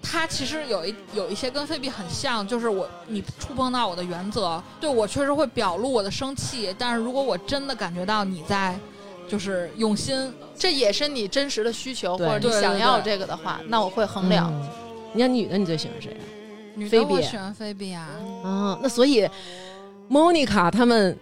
[0.02, 8.78] 她其实有一有一些跟菲比很像，就是我你触碰到我的原则，对我确实会表露我的生气，但是如果我真的感觉到你在
[9.28, 14.52] 就是用心，这也是你真实的需求，或者你想要这个的话，那我会衡量。
[14.52, 14.68] 嗯。
[15.14, 16.24] 你看女的，你最喜欢谁啊？
[16.74, 18.08] 女菲比的我喜欢菲比啊，
[18.42, 19.28] 啊，那所以
[20.10, 21.14] Monica 他们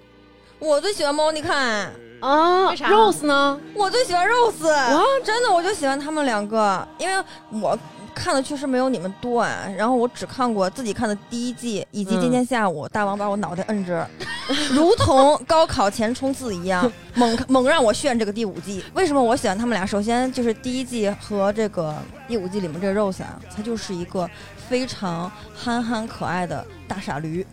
[0.60, 1.88] 我最喜欢 Monica，
[2.20, 3.60] 啊为啥，Rose 呢？
[3.74, 5.02] 我最喜欢 Rose，哇。
[5.24, 7.24] 真的我就喜欢他们两个，因为
[7.60, 7.76] 我
[8.20, 14.06] 看的确实没有你们多啊，然后我只看过自己看的第一季，以及今天下午大王把我脑袋摁着，
[14.72, 18.84] 如同高考前冲刺一样， 猛猛让我炫这个第五季。
[18.92, 19.86] 为什么我喜欢他们俩？
[19.86, 21.96] 首先就是第一季和这个
[22.28, 24.28] 第五季里面这个 Rose 啊，他就是一个
[24.68, 27.46] 非常憨憨可爱的大傻驴。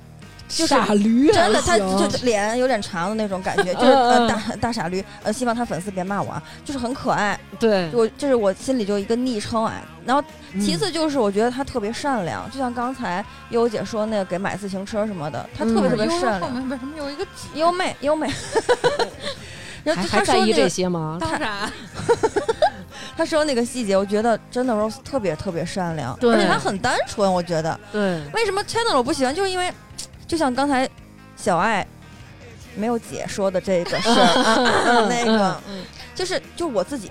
[0.47, 9.83] 就是傻驴真的，他就脸有点长的那种感觉，就是呃大大傻驴，呃，希望他粉丝别骂我啊，就是很可爱，对，我就是我心里就一个昵称哎。
[10.05, 10.23] 然后
[10.61, 17.59] 其嗯次就是我觉得他特别善良，就像刚才悠悠姐说那个给买自行车什么的，他特别嗯特别善良，面为什么有一个姐？
[17.59, 18.31] 优妹优妹。
[19.83, 21.17] 然后还他还在意这些吗？
[21.19, 21.71] 当然，
[23.15, 27.79] 他说那个细节，我觉得真的 Rose 特别特别善良，对而且他很单纯，我觉得。
[27.91, 29.33] 对，为什么 Channel 我不喜欢？
[29.33, 29.73] 就是因为，
[30.27, 30.87] 就像刚才
[31.35, 31.85] 小爱
[32.75, 37.09] 没有姐说的这个事儿啊，那个嗯就是就我自己，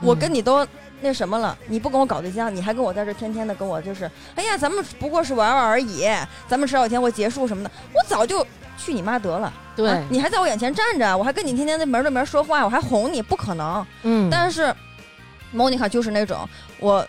[0.00, 0.66] 我跟你都
[1.00, 6.08] 那什么了，你不跟我搞对象，你还跟我在这天天的跟我就是，哎呀，咱们不过是玩玩而已，
[6.48, 8.44] 咱们迟早有一天会结束什么的，我早就
[8.76, 9.52] 去你妈得了。
[9.76, 13.86] 对啊，你还在我眼前站着，我还跟你天天在门对门说话，我还哄你，不可能。
[14.02, 14.74] 嗯，但是
[15.52, 16.48] 莫妮卡就是那种
[16.80, 17.06] 我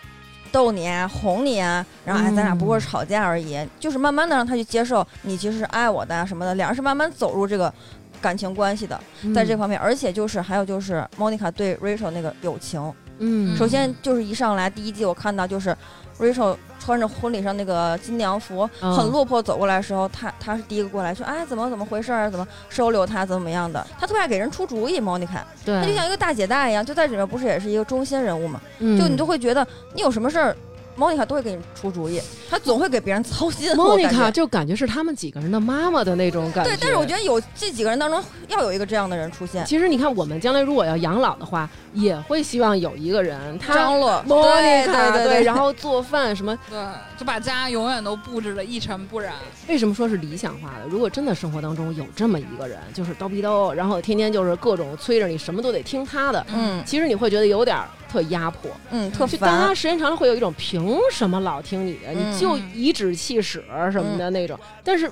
[0.52, 7.72] 逗你啊，哄你啊，然后哎，咱俩不过是吵架而已，就是慢慢的让他去接受你其实是爱我的啊什么的，两人是慢慢走入这个
[8.20, 9.00] 感情关系的，
[9.34, 15.76] 在这方面，而且就是还有就是莫妮卡对 Rachel 那个友情，嗯，首先就是一上来第一季我看到就是
[16.20, 30.56] Rachel 穿着婚礼上那个新娘服，嗯很落魄走过来的时候，他他是第一个过来说，哎，怎么怎么回事儿，怎么收留他，怎么怎么样的，他特别爱给人出主意，莫妮卡，对，他就像一个大姐大一样，就在里面不是也是一个中心人物嘛，嗯就你都会觉得你有什么事儿。
[30.96, 33.72] 莫妮卡都会给你出主意，她总会给别人操心。
[33.72, 36.70] Monica 就感觉是他们几个人的妈妈的那种感觉。
[36.72, 39.64] 对，但是我觉得有这几个人当中要有一个这样的人出现。
[39.64, 46.56] 其实你看，我们将来如果要养老的话，也会希望有一个人，他张罗，对对对，然后做饭什么。
[46.68, 46.78] 对，
[47.18, 49.34] 就把家永远都布置的一尘不染。
[49.68, 50.86] 为什么说是理想化的？
[50.88, 58.70] 如果真的生活当中有这么一个人，就是叨逼叨，然后天天就是各种催着你，什么都得听他的，嗯其实你会觉得有点儿特压迫。
[58.90, 59.74] 嗯，特就当他。
[59.74, 64.58] 时间长了会有一种凭什么老听你的，嗯你就颐指气使什么的那种。
[64.84, 65.10] 但是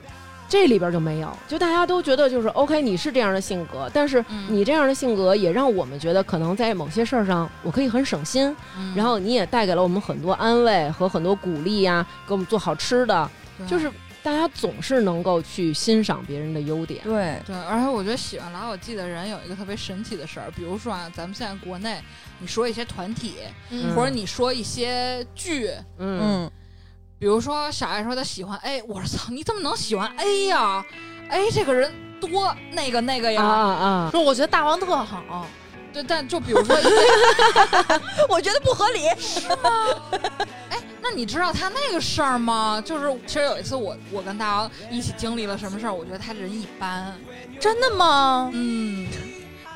[0.48, 4.46] 这里边就没有，就大家都觉得就是 OK，你是这样的性格，但是嗯。
[4.48, 8.94] 你这样的性格也让我们觉得可能在某些事儿上我可以很省心，嗯。
[8.96, 13.30] 然后你也带给了我们很多安慰和很多鼓励呀、给我们做好吃的，
[13.66, 13.90] 就是
[14.22, 17.02] 大家总是能够去欣赏别人的优点。
[17.04, 22.00] 对，对，而且我觉得喜欢老友记的人有一个特别神奇的事儿，比如说啊，咱们现在国内，
[22.38, 23.34] 你说一些团体，
[23.70, 23.94] 嗯。
[23.94, 26.20] 或者你说一些剧，嗯。
[26.22, 26.50] 嗯，
[27.18, 30.84] 比如说小爱说她喜欢 A，我说操，你怎么能喜欢 A 呀
[31.30, 34.08] ？A 这个人多那个那个啊呀，啊啊！
[34.12, 35.46] 说我觉得大王特好，
[35.92, 36.76] 对，但就比如说，
[38.28, 39.70] 我觉得不合理是 吗？
[40.70, 40.78] 哎。
[41.00, 42.82] 那你知道他那个事儿吗？
[42.84, 47.16] 就是其实有一次我我跟大王一起经历了什么事儿，我觉得他人一般，
[47.58, 48.50] 真的吗？
[48.52, 49.06] 嗯。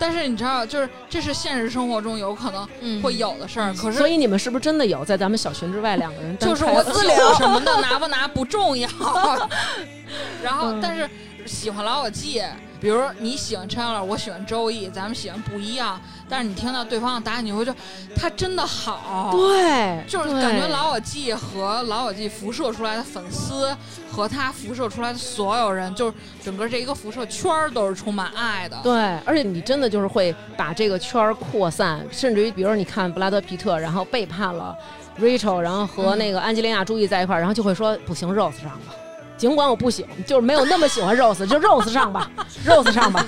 [0.03, 8.89] 但是你知道，就是这是现实生活中有可能会有的事儿，可是所以你们是不是真的有在咱们小群之外两个人就是我私聊什么的 拿不拿不重要。
[10.43, 11.09] 然后嗯，但是
[11.47, 12.43] 喜欢老友记，
[12.83, 16.01] 比如你喜欢 Chandler，我喜欢周易，咱们喜欢不一样。
[16.29, 17.79] 但是你听到对方的答案，你会觉得
[18.17, 19.31] 他真的好。
[19.31, 23.73] 对，就是感觉老友记和老友记辐射出来的粉丝
[24.11, 28.77] 和他辐射出来的所有人，就是整个这一个辐射圈儿都是充满爱的。
[28.83, 28.93] 对，
[29.25, 34.77] 而且你真的就是会把这个圈儿扩散，甚至于比如说你看布拉德皮特，然后背叛了
[35.21, 38.95] Rachel，然后和那个安吉丽娜朱莉在一块儿，然后就会说不行，Rose 上吧。
[39.43, 42.31] 尽管我不喜欢，就是没有那么喜欢 Rose，就 Rose 上吧
[42.65, 43.27] ，Rose 上吧。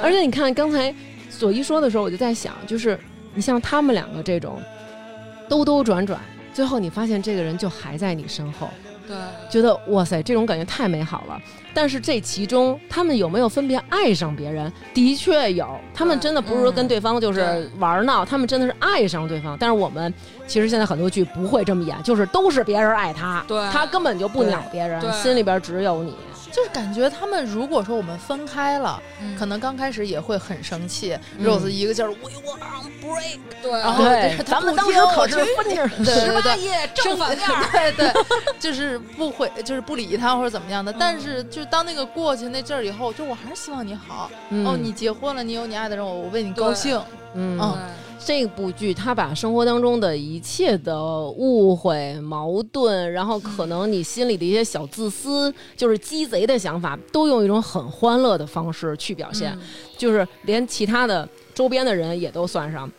[0.00, 0.94] 而且你看刚才
[1.28, 2.96] 索一说的时候，我就在想，就是
[3.34, 4.62] 你像他们两个这种
[5.48, 6.20] 兜兜转转，
[6.54, 8.70] 最后你发现这个人就还在你身后，
[9.08, 9.16] 对
[9.50, 11.40] 觉得哇塞，这种感觉太美好了。
[11.74, 14.72] 但是这其中，他们有没有分别爱上别人？
[14.92, 19.56] 的确有，他们真的不是说跟对方就是玩闹，他们真的是爱上对方。
[19.58, 20.12] 但是我们
[20.46, 26.14] 其实现在很多剧不会这么演，就是都是别人爱他，对他根本就不鸟别人，心里边只有你。
[26.58, 31.16] 就是感觉他们如果说我们分开了，嗯可能刚开始也会很生气。
[31.38, 32.58] 嗯 Rose 一个劲儿 We want
[33.00, 36.60] break，对，然后对这，咱们当时可是分着对十八对对。
[36.64, 37.64] 页正反面儿。
[37.70, 38.12] 对对，
[38.58, 40.92] 就是不回，就是不理他或者怎么样的。
[40.98, 44.28] 但是，就当那个过去那阵儿以后，就我还是希望你好。
[44.50, 47.00] 嗯哦，你结婚了，你有你爱的人，我我为你高兴。
[47.34, 47.78] 嗯嗯
[48.18, 59.60] 这部剧它把生活当中的一切的误会、矛盾，然后可能你心里的一些小自私，就是鸡贼的想法，都用一种很欢乐的方式去表现，嗯
[59.96, 62.90] 就是连其他的周边的人也都算上。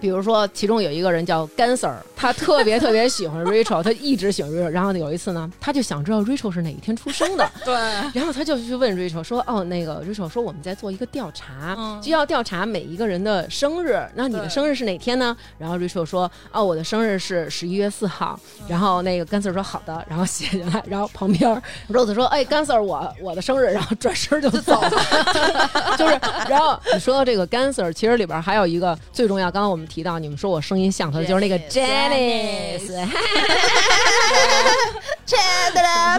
[0.00, 4.68] 比如说，其中有一个人叫甘 Sir，他特别特别喜欢 Rachel，他一直喜欢 Rachel。
[4.68, 7.74] 然后有一次呢，他就想知道 Rachel 是哪一天出生的， 对，
[8.14, 14.00] 然后他就去问 Rachel 说：“哦，那个 Rachel 说我们在做一个调查，嗯就要调查每一个人的生日。
[14.14, 18.38] 那你的生日是哪天呢？”然后 Rachel 说：“哦，我的生日是十一月四号。”
[18.68, 20.82] 然后那个甘 Sir 说：“好的。”然后写下来。
[20.88, 24.90] 然后旁边 Rose 说：“哎，甘 Sir，我我的生日。”然后转身就走了。
[25.98, 29.50] 就是，然后你说到这个甘 Sir，其实里边还有一个最重要。
[29.50, 32.86] 刚刚我们提到，你们说我声音像他的，就是那个 Janice。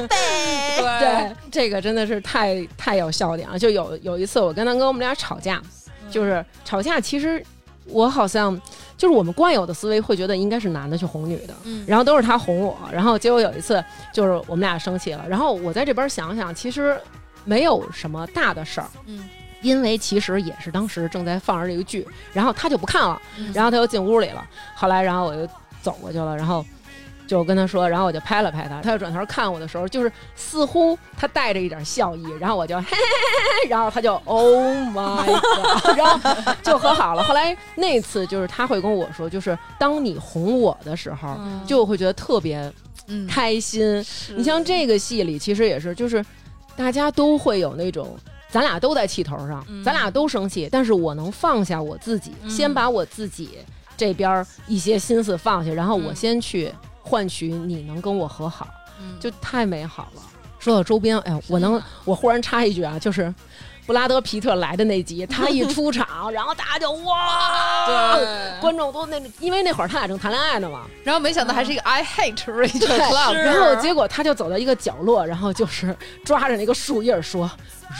[0.08, 3.58] 对 对，这个真的是太太有笑点了。
[3.58, 5.62] 就有有一次，我跟他跟我们俩吵架，
[6.10, 7.44] 就是吵架，其实
[7.86, 8.60] 我好像
[8.98, 17.00] 就是我们惯有的思维会觉得应该是男的去哄女的，嗯然后都是他哄我，然后结果有一次就是我们俩生气了，然后我在这边想想，其实
[17.44, 19.28] 没有什么大的事儿，嗯。
[19.62, 24.46] 因为其实也是当时正在放着这个剧，然后他就不看了，嗯然后他又进屋里了。
[24.76, 25.48] 后来，然后我就
[25.82, 26.66] 走过去了，然后
[27.28, 37.24] 就跟他说，然后我就拍了拍他，他又转头看我的时候，就是似乎他带着一点笑意，然后我就嘿嘿嘿嘿，然后他就 Oh my God，然后就和好了。
[37.24, 42.72] 后来那次就是他会跟我说，就是当你哄我的时候，嗯就会觉得特别
[43.08, 44.04] 嗯，开心。
[44.36, 46.26] 你像这个戏里，其实也是，就是
[46.76, 48.18] 大家都会有那种。
[48.52, 52.50] 咱俩都在气头上，嗯咱俩都生气，但是我能放下我自己，嗯。
[52.50, 53.58] 先把我自己
[53.96, 56.16] 这边一些心思放下，然后我嗯。
[56.16, 56.72] 先去
[57.02, 58.68] 换取你能跟我和好，
[59.00, 59.18] 嗯。
[59.20, 60.22] 就太美好了。
[60.60, 63.34] 说到周边，哎呀，我能，我忽然插一句啊，就是
[63.88, 68.20] 布拉德皮特来的那集，他一 出场，然后大家就哇，
[68.60, 77.50] 观众都那，因为那会儿他俩正谈恋爱呢嘛，然后没想到还是一个 I hate Rachel 然后结果他就走到一个角落，然后就是抓着那个树叶说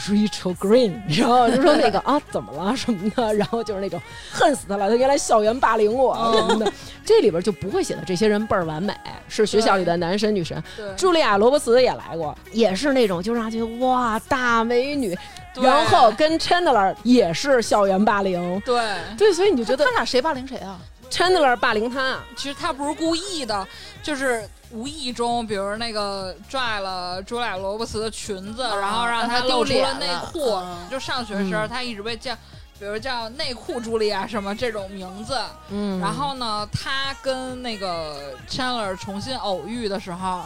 [0.06, 2.76] Rachel Green，然后 就说那个啊怎么了？
[2.76, 6.72] 什么的，然后就是那种恨死他了，他原来校园霸凌我什么的，
[7.04, 8.94] 这里边就不会写的这些人倍儿完美，
[9.28, 10.62] 是学校里的男神女神。
[10.76, 10.86] 对。
[10.96, 15.16] 茱莉亚·罗伯茨也来过，也是那种就让人觉得哇大美女，
[15.54, 18.80] 然后跟 Chandler 也是校园霸凌，对，
[19.16, 20.78] 对，所以你就觉得他俩谁霸凌谁啊？
[21.12, 23.68] Chandler 霸凌他，其实他不是故意的，
[24.02, 30.54] 就是无意中，比如那个拽了朱莉亚·罗伯茨的裙子，然后让让她露出了内裤。
[30.54, 32.34] 嗯就上学时候，嗯他一直被叫，
[32.78, 35.38] 比如叫内裤朱莉亚什么这种名字。
[35.68, 40.40] 嗯然后呢，他跟那个 Chandler 重新偶遇的时候，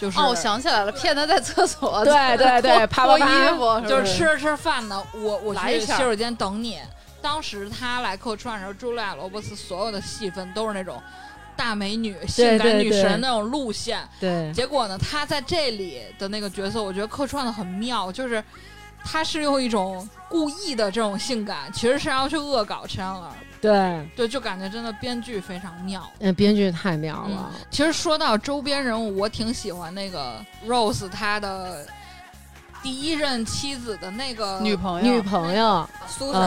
[0.00, 6.78] 就是哦，我想起来了，骗他在厕所，对对对啪脱啪啪衣服，就是吃着吃着饭呢，我我来一下去洗手间等你。
[7.22, 11.02] 当时他来客串的时候，朱莉亚·罗伯茨所有的戏份都是那种
[11.56, 14.00] 大美女、性感女神那种路线。
[14.18, 18.42] 对结果呢，他在这里的那个角色，我觉得客串的很妙，就是
[19.04, 23.30] 他是用一种故意的这种性感，其实是要去恶搞 Chandler。
[23.60, 26.10] 对，对，就感觉真的编剧非常妙。
[26.20, 31.86] 嗯，编剧太妙了，其实说到周边人物，我挺喜欢那个 Rose 她的
[32.82, 36.34] 第一任妻子的那个女朋友，女朋友，苏嗯。
[36.34, 36.42] 珊，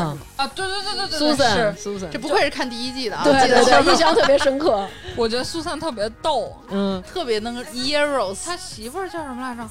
[0.45, 6.55] 啊，对对对对对对，，Susan 是，Susan，这不愧是看第一季的啊，对对对，印象特别深刻， 我觉得苏珊特别逗。
[6.69, 9.69] 嗯，特别能 Eros，他媳妇儿叫什么来着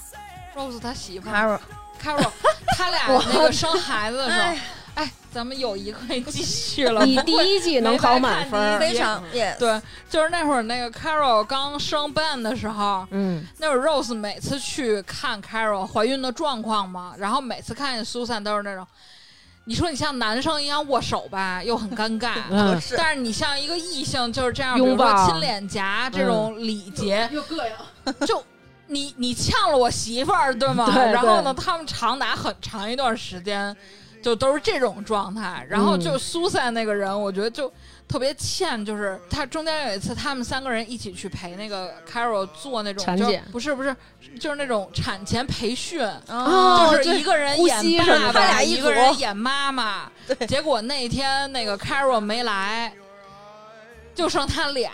[0.57, 1.61] ？Rose 他媳妇儿。
[2.03, 2.31] Carol，Carol，
[2.79, 4.59] 他俩 那个生孩子的时候，哎，
[5.33, 7.05] 咱们友谊可以继续了。
[7.07, 9.22] 你第一季能考满分儿，非常
[9.59, 9.80] 对，
[10.11, 18.87] 就是那会儿那个 Carol 刚生 Ben 的时候，嗯，那会儿 Rose 每次去看 Carol 怀孕的状况嘛，然后每次看见 Susan 都是那种，
[19.64, 22.35] 你说你像男生一样握手吧，又很尴尬。
[22.51, 22.80] 嗯。
[22.97, 27.66] 但是你像一个异性，就是这样，比拥如说抱亲脸颊这种礼节，又膈
[28.05, 28.43] 应，就
[28.89, 30.91] 你你呛了我媳妇儿，对吗？
[30.93, 31.12] 对。
[31.12, 33.74] 然后呢，他们长达很长一段时间，
[34.23, 35.66] 就都是这种状态。
[35.68, 37.73] 然后就苏珊那个人，我觉得就
[38.09, 43.95] 特别欠，就是他中间有一次，他们三个人一起去陪那个 Carol 做那种就产检不是不是，
[44.39, 46.07] 就是那种产前培训。
[46.29, 50.11] 哦就是一个人演爸爸，他俩一一个人演妈妈。
[50.47, 52.93] 结果那天那个 Carol 没来，
[54.15, 54.91] 就剩他俩，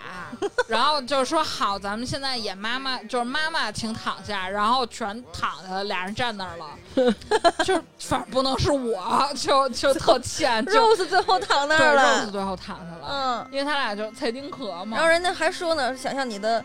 [0.67, 7.13] 然后就说好，咱们现在演妈妈，就是妈妈请躺下，然后全躺下了，俩人站那儿了，
[7.65, 16.63] 就是反正不能是我，就就特欠，就 Rose 最后躺那对儿 Rose 了，最后躺下了，嗯，因为他俩就蔡丁壳嘛然后，人家还说呢，想象你的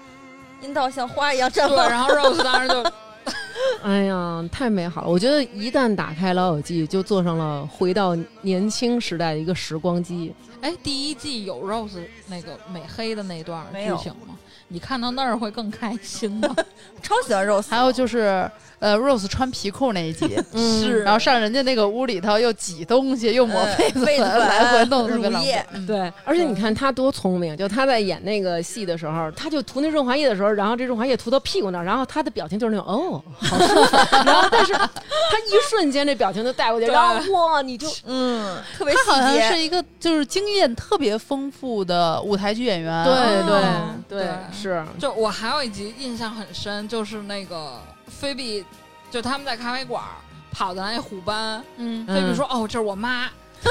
[0.61, 2.85] 阴道像花一样绽对，放，然后 Rose 当时就
[3.83, 5.09] 哎呀，太美好了！
[5.09, 10.35] 我觉得一旦打开《老友记》，就坐上了回到年轻时代的一个时光机。
[10.65, 14.35] 哎，第一季有 Rose 那个美黑的那段剧情吗？
[14.69, 16.57] 你看到那儿会更开心吗？
[17.03, 18.51] 超喜欢 Rose，还有就是
[18.85, 25.66] 呃，Rose 穿皮裤那一集， 嗯是然后上人家那个屋里头又挤东西，又抹嗯痱子 来回弄得特别浪费乳液。
[25.72, 33.97] 嗯对，而且你看他多聪明，就他在演那个戏的时候，他就涂那润滑液的时候，然后这润滑液涂到屁股那儿，然后他的表情就是那种哦，好舒服。
[34.26, 43.03] 然后但是他一瞬间这表情就带过去，然后哇，你就嗯，特别他好，像是一个就是经验特别丰富的舞台剧演员。
[43.03, 43.14] 对
[43.47, 48.65] 对对是，就我还有一集印象很深，就是那个菲比，
[49.11, 50.11] 就他们在咖啡馆儿
[50.53, 53.29] 跑的那虎斑，嗯，菲比说：“哦，这是我妈。”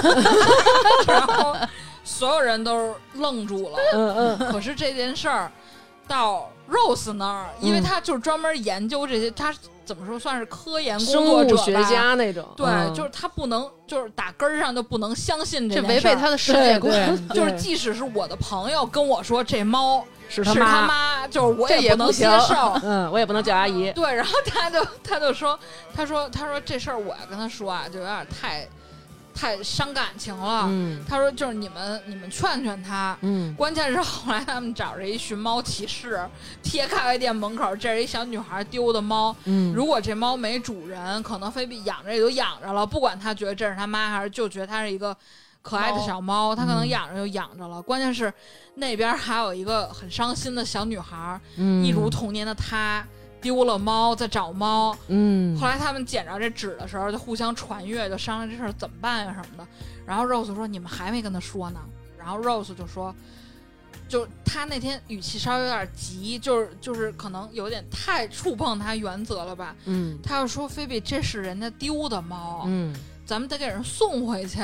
[1.07, 1.55] 然后
[2.03, 3.77] 所有人都愣住了。
[3.93, 5.51] 嗯嗯可是这件事儿
[6.07, 9.53] 到 Rose 那儿，因为嗯他就是专门研究这些，他
[9.85, 11.73] 怎么说算是科研工生作者学。
[11.85, 17.29] 家那种，对，嗯就是他不能，就是打根儿上就不能相信这这件事儿违背他的世界观。
[17.29, 20.03] 就是即使是我的朋友跟我说这猫
[20.35, 22.79] 是是他妈，就是我也不能接受。
[22.83, 23.91] 嗯，我也不能叫阿姨。
[23.91, 25.59] 对，然后他就他就说，
[25.93, 28.67] 他说他说这事儿我要跟他说啊，就有点太
[29.35, 30.65] 太伤感情了。
[30.67, 33.17] 嗯他说就是你们你们劝劝他。
[33.21, 36.27] 嗯关键是后来他们找着一寻猫启事，
[36.61, 39.35] 贴咖啡店门口，这是一小女孩丢的猫。
[39.45, 45.15] 嗯，如果这猫没主人，可能非比养着也就养着了，不管他觉得这是他妈，还是就觉得他是一个
[45.63, 47.81] 可爱的小猫，它可能嗯养着就养着了。
[47.81, 48.31] 关键是
[48.75, 53.03] 那边还有一个很伤心的小女孩，嗯一如童年的她
[53.41, 54.95] 丢了猫，在找猫。
[55.07, 59.67] 嗯，后来他们捡着这纸的时候，就互相传阅，就商量这事儿怎么办呀什么的。
[60.05, 61.79] 然后 Rose 说：“你们还没跟他说呢。”
[62.19, 63.15] 然后 Rose 就说
[64.09, 69.73] ：“就他那天语气稍微有点急，就是就是可能有点太触碰他原则了吧。
[69.85, 72.93] 嗯他就说：‘菲比，这是人家丢的猫，嗯
[73.25, 74.59] 咱们得给人送回去。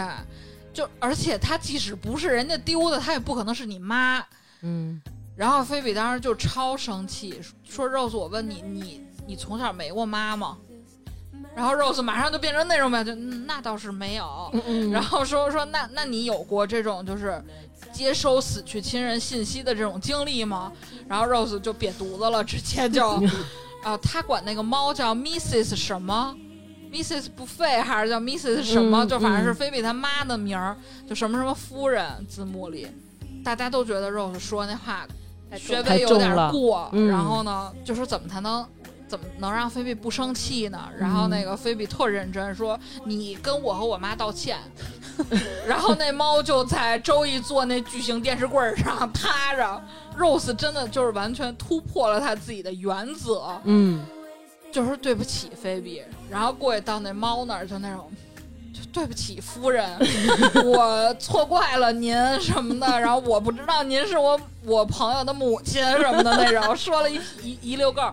[0.74, 4.24] 就而且他即使不是人家丢的，他也不可能是你妈。
[4.62, 5.02] 嗯
[5.36, 10.58] 然后菲比当时就超生气，说：“Rose，我问你，你你从小没过妈吗？”
[11.56, 14.52] 然后 Rose 马上就变成那种表情，嗯，那倒是没有。
[14.68, 17.42] 嗯然后说说那那你有过这种就是
[17.94, 20.72] 接收死去亲人信息的这种经历吗？
[21.08, 23.10] 然后 Rose 就瘪犊子了，直接就
[23.82, 26.36] 啊，他管那个猫叫 Mrs 什么
[26.92, 30.76] ，Mrs 不费还是叫 Mrs 什么，嗯就反正是嗯菲比他妈的名儿，
[31.08, 32.88] 就什么什么夫人字幕里，
[33.44, 35.08] 大家都觉得 Rose 说那话
[35.58, 38.66] 学太位有点过，嗯然后呢，就说怎么才能。
[39.10, 40.88] 怎么能让菲比不生气呢？
[40.96, 44.60] 然后那个菲比特认真说：“你跟我和我妈道歉。
[45.68, 49.82] ”然后那猫就在周易坐那巨型电视柜上趴着。
[50.16, 54.06] Rose 真的就是完全突破了他自己的原则，嗯
[54.72, 58.10] 就说对不起菲比，然后过去到那猫那儿就那种。
[58.72, 59.84] 就对不起，夫人，
[60.64, 68.10] 我错怪了您什么的，然后我不知道您是我我朋友的母亲什么的那种，说了一一一溜够。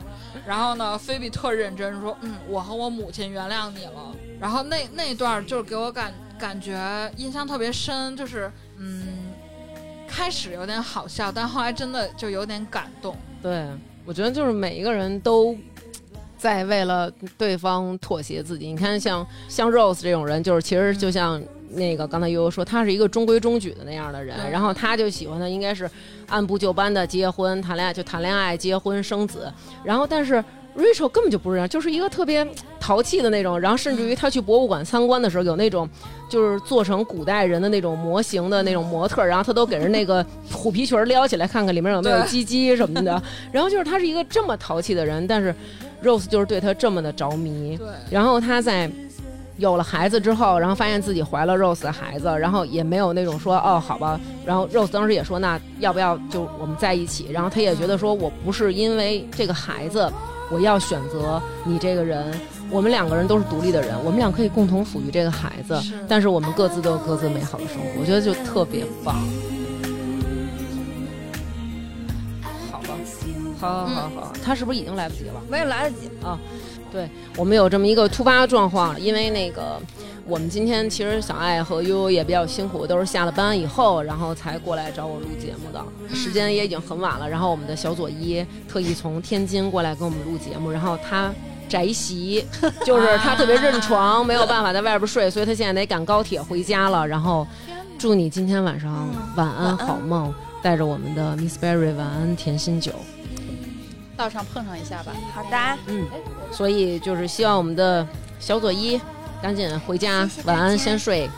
[0.47, 9.31] 然后呢，菲比特认真说：“嗯，我和我母亲原谅你了。”然后那那段就给我感感觉印象特别深，就是嗯，
[10.09, 13.15] 开始有点好笑，但后来真的就有点感动。
[13.43, 13.69] 对，
[14.07, 15.57] 我觉得就是每一个人都
[16.37, 18.67] 在为了对方妥协自己。
[18.67, 25.91] 你看像，像 Rose 这种人，就是其实就像那个刚才悠悠说，他是一个中规中矩的那样的人，然后他就喜欢的应该是
[26.29, 29.53] 按部就班的结婚、谈恋爱，就谈恋爱、结婚、生子。
[29.83, 30.43] 然后但是
[30.77, 32.47] Rachel 根本就不是这样，就是一个特别
[32.79, 33.59] 淘气的那种。
[33.59, 35.89] 然后甚至于他去博物馆参观的时候，有那种
[36.29, 43.21] 就是做成古代人的那种模型的那种模特，然后他都给人那个虎皮裙撩起来，看看里面有没有鸡鸡什么的。
[43.51, 45.55] 然后就是他是一个这么淘气的人，但是
[46.03, 47.77] Rose 就是对他这么的着迷。
[47.77, 48.91] 对，然后他在
[49.59, 57.29] 有了孩子之后，然后发现自己怀了 Rose 的孩子，然后也没有那种说哦好吧，然后 Rose 当时也说那要不要就我们在一起？
[57.33, 60.13] 然后他也觉得说我不是因为这个孩子
[60.51, 62.39] 我要选择你这个人，
[62.71, 69.17] 我们两个人都是独立的人，我们俩可以共同抚育这个孩子，是但是我们各自都有各自美好的生活，我觉得就特别棒。
[73.67, 75.41] 好好好好，他是不是已经来不及了？
[75.49, 76.39] 没有来得及啊。
[76.91, 77.09] 对。
[77.37, 79.81] 我们有这么一个突发状况，因为那个
[80.27, 87.29] 我们今天其实小爱和悠悠也比较辛苦，都是下了班以后，然后才过来找我录节目的，时间也已经很晚了。
[87.29, 91.33] 然后我们的小左一特意从天津过来跟我们录节目，然后他。
[91.69, 92.47] 宅席
[92.85, 97.05] 就是他特别认床，没有办法在外边睡，所以他现在得赶高铁回家了。
[97.05, 97.45] 然后
[97.99, 102.93] 祝你今天晚上晚安晚安好梦，带着我们的 Miss Berry 晚安甜心酒。
[104.17, 105.13] 道上碰上一下吧。
[105.35, 106.07] 好的，嗯，
[106.51, 108.07] 所以就是希望我们的
[108.39, 109.01] 小左一
[109.43, 111.29] 赶紧回家，谢谢晚安先睡。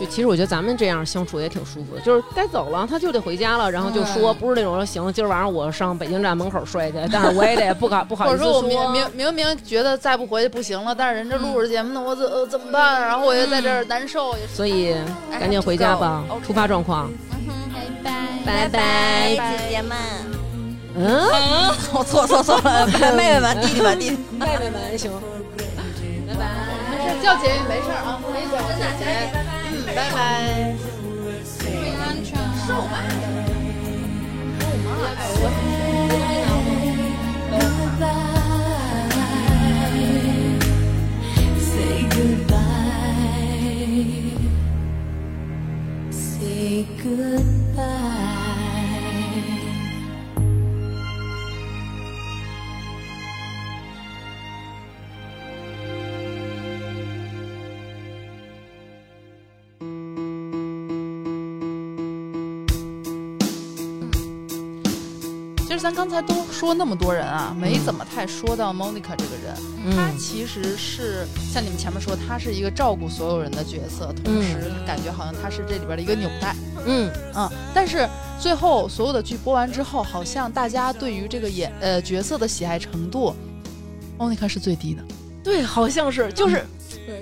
[0.00, 13.02] 就其实我觉得咱们这样相处也挺舒服的，就是该走了他就得回家了，然后就说不是那种说行，今儿晚上我上北京站门口睡去，但是我也得不好不好意思或者说我明明明明觉得再不回去不行了，但是人这录着节目呢，我怎呃怎么办？
[13.02, 14.92] 然后我又在这儿难受，也所以
[15.38, 17.08] 赶紧回家吧突发状况，
[18.44, 19.36] 拜拜。
[19.36, 20.41] 姐姐们。
[20.94, 24.16] 嗯，错错错错了，妹妹们、弟弟们、弟弟。
[24.38, 25.10] 妹妹们行，
[26.28, 26.40] 拜拜。
[26.90, 29.04] 没事叫姐姐没事啊，没事叫姐姐。
[29.70, 30.16] 嗯，拜拜。
[32.04, 32.30] 安全。
[41.58, 42.60] Say goodbye.
[46.10, 48.31] Say goodbye.
[65.82, 69.96] 咱刚才都说那么多人啊，没怎么太说到 Monica 这个人。
[69.96, 76.54] 她嗯其实是像你们前面说，她是一个照顾所有人的角色，同时感觉好像她是这里边的一个纽带。
[76.86, 83.34] 嗯，嗯，但是最后所有的剧播完之后，好像大家对于这个演呃角色的喜爱程度
[84.16, 85.02] ，Monica 是最低的。
[85.42, 86.64] 对，好像是，就是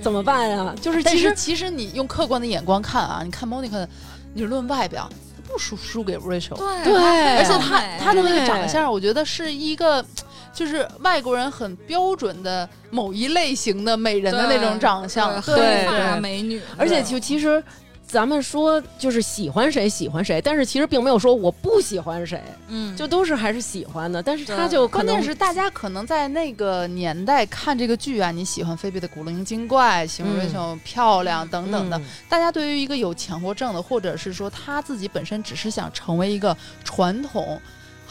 [0.02, 0.74] 怎么办呀？
[0.82, 3.86] 就是但其实是其实你用客观的眼光看啊，你看 Monica，
[4.34, 6.56] 你论外表，她不输输给 Rachel。
[6.56, 10.04] 对对而且她她她的那个长相，我觉得是一个，
[10.52, 15.40] 就是外国人很标准的某一类型的美人的那种长相。
[15.42, 17.62] 对对黑发对美女，而且就其实。
[18.10, 24.20] 咱们说就是喜欢谁喜欢谁，但是其实并没有说我不喜欢谁，嗯，就都是还是喜欢的。
[24.22, 37.60] 但是他就关键是大家可能在那个年代看这个剧啊，你喜欢菲比的古灵精怪，喜欢嗯瑞秋漂亮等等的，嗯大家对于一个有强迫症的，或者是说她自己本身只是想成为一个传统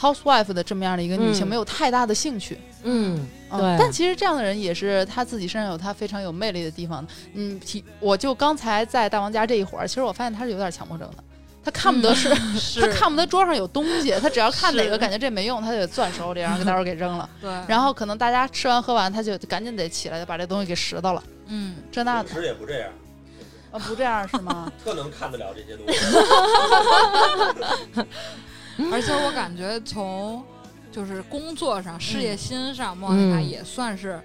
[0.00, 2.58] housewife 的这么样的一个女性，嗯没有太大的兴趣。
[2.82, 7.06] 嗯，嗯对但其实这样的人也是他自己身上有他非常有魅力的地方。
[7.34, 11.24] 嗯，提我就刚才在大王家这一会儿，其实我发现他是有点强迫症的。
[11.62, 17.28] 他看不得是， 是他看不得桌上有东西，他只要看哪个感觉这没用，他就得攥手里，然后给待会儿给扔了。
[17.40, 21.22] 对，然后可能大家吃完喝完，他就赶紧得起来就把这东西给拾到了。
[21.48, 22.88] 嗯，这那的平时也不这样，
[23.72, 24.72] 啊，不这样是吗？
[24.82, 25.98] 特能看得了这些东西。
[28.90, 30.42] 而且我感觉从
[30.90, 34.20] 就是工作上、事业心上，莫妮卡嗯也算是，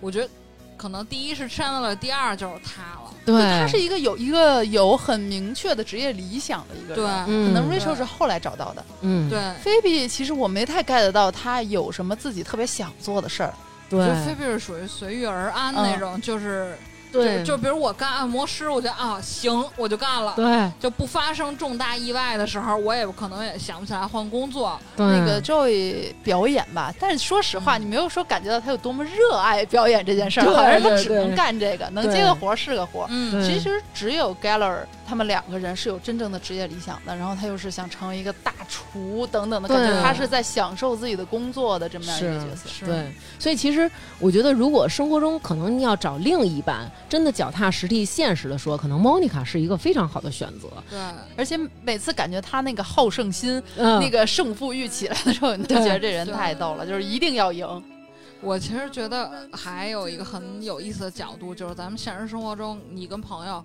[0.00, 0.28] 我觉得
[0.76, 3.10] 可能第一是 Chandler，第二就是他了。
[3.26, 13.54] 对，他是一个有一个有很明确的职业理想的一个对人。，对可能 Rachel 是后来找到的，嗯对，菲比其实我没太 get 到他有什么自己特别想做的事儿。
[13.90, 16.76] 就对菲比是属于随遇而安那种，就是
[17.22, 20.32] 对就就比如我干按摩师，我觉得啊行，我就干了。
[20.36, 24.78] 对就不发生重大意外的时候，我也可能也想不起来换工作。
[24.96, 33.06] 对那个 Joey 表演吧，但是说实话，嗯你没有说感觉到他有多么热爱表演这件事儿，好像他只能干这个，能接个活儿是个活儿。
[33.10, 42.86] 嗯其实只有 Geller 他们两个人是有真正的职业理想的，然后他又是想成为一个大厨等等的感觉，他是在享受自己的工作的这么样一个角色。
[42.86, 50.68] 对，所以其实我觉得，如果生活中可能你要找另一半，真的脚踏实地、现实的说，可能 Monica 是一个非常好的选择。
[50.88, 50.98] 对，
[51.36, 57.66] 而且每次感觉他那个好胜心、嗯，那个胜负欲起来的时候，你就觉得这人太逗了，就是一定要赢。
[58.40, 63.64] 我其实觉得还有一个很有意思的角度，就是咱们现实生活中，你跟朋友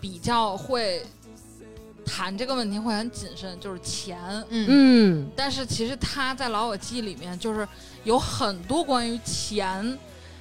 [0.00, 1.04] 比较会
[2.04, 4.18] 谈这个问题会很谨慎，就是钱。
[4.48, 4.66] 嗯。
[4.68, 7.66] 嗯，但是其实他在《老友记》里面就是
[8.04, 9.98] 有很多关于钱，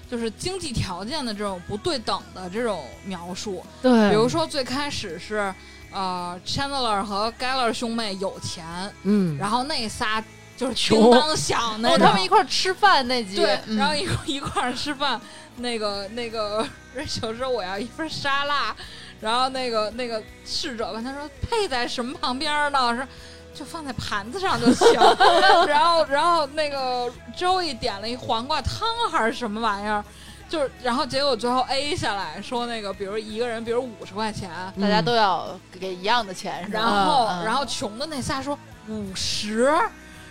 [0.10, 3.64] 就是经济条件的这种不对等的这种描述。
[3.82, 5.54] 对，比如，说最开始是
[5.92, 8.66] 呃，Chandler 和 Geller 兄妹有钱，
[9.04, 10.24] 嗯，然后那仨
[10.56, 13.78] 就是穷叮当响那哦，他们一块儿吃饭那集，对，嗯。
[13.78, 15.20] 然后一块一块儿吃饭，
[15.58, 16.66] 那个那个
[16.98, 18.76] Rachel 说我要一份沙拉，
[19.20, 22.96] 然后那个那个侍者问他说配在什么旁边儿呢？
[22.96, 23.08] 说
[23.54, 24.94] 就放在盘子上就行。
[25.68, 30.04] 然后然后那个 Joey 点了一黄瓜汤还是什么玩意儿，
[30.48, 38.58] 就是然后结果最后 A 下来说那个，比如一个人比如五十块钱，大家都要给一样的钱，是吧然后、嗯然后穷的那仨说
[38.88, 39.76] 五十，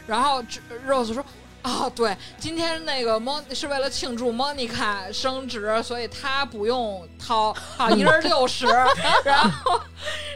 [0.06, 1.24] 然后这 Rose 说。
[1.66, 8.66] 哦，对，今天那个 Mon 是为了庆祝 Monica 升职，所以她不用掏，好，一人六十。
[9.24, 9.80] 然后，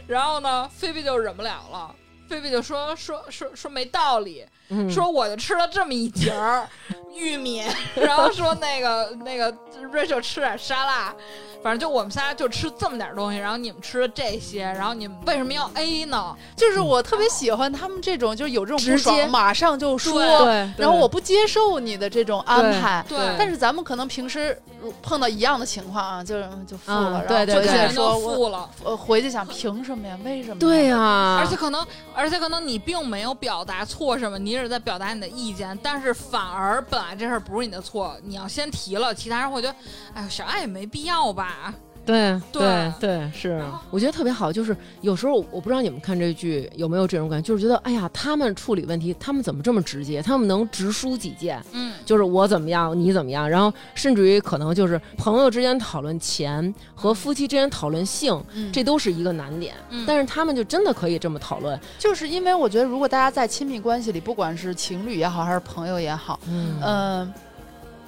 [0.09, 1.94] 然后呢，菲比就忍不了了，
[2.28, 6.67] 菲比就说说说说没道理，嗯说我就吃了这么一截儿
[7.15, 7.63] 玉米，
[7.95, 9.53] 然后说那个那个
[9.93, 11.15] Rachel 吃点沙拉，
[11.63, 16.35] 反正就我们仨就吃这么点东西，然后你们吃了这些，然后你们为什么要 A 呢？
[16.57, 20.23] 就是我特别喜欢他们这种，就是有这种不直接爽，马上就说。
[20.45, 24.57] 对，然后我不接受你的这种安排，对但是咱们可能平时
[25.03, 30.17] 碰到一样的情况啊，就就付了，嗯然后对对对回去人都说我付了，呃回去想凭什么呀？
[30.25, 30.59] 为什么？
[30.61, 31.85] 对呀、而且可能，
[32.15, 39.77] 而且可能你并没有表达错什么，你是在表达你的意见，但是反而本来这事儿不是你的错，你要先提了，其他人会觉得，
[40.15, 41.74] 哎，小爱也没必要吧？
[42.11, 44.53] 对对对对，是，我觉得特别好。
[44.53, 50.20] 就是有时候我不知道你们看这剧有没有这种感觉，就是觉得哎呀，他们处理问题，他们怎么这么直接？
[50.20, 59.74] 他们能直抒己见，嗯，就是我怎么样，你怎么样，然后甚至于可能就是朋友之间讨论钱和夫妻之间讨论性，嗯这都是一个难点。
[59.91, 67.32] 嗯但是他们就真的可以这么讨论，就是因为我觉得，如果大家在亲密关系里，不管是情侣也好，还是朋友也好，嗯嗯、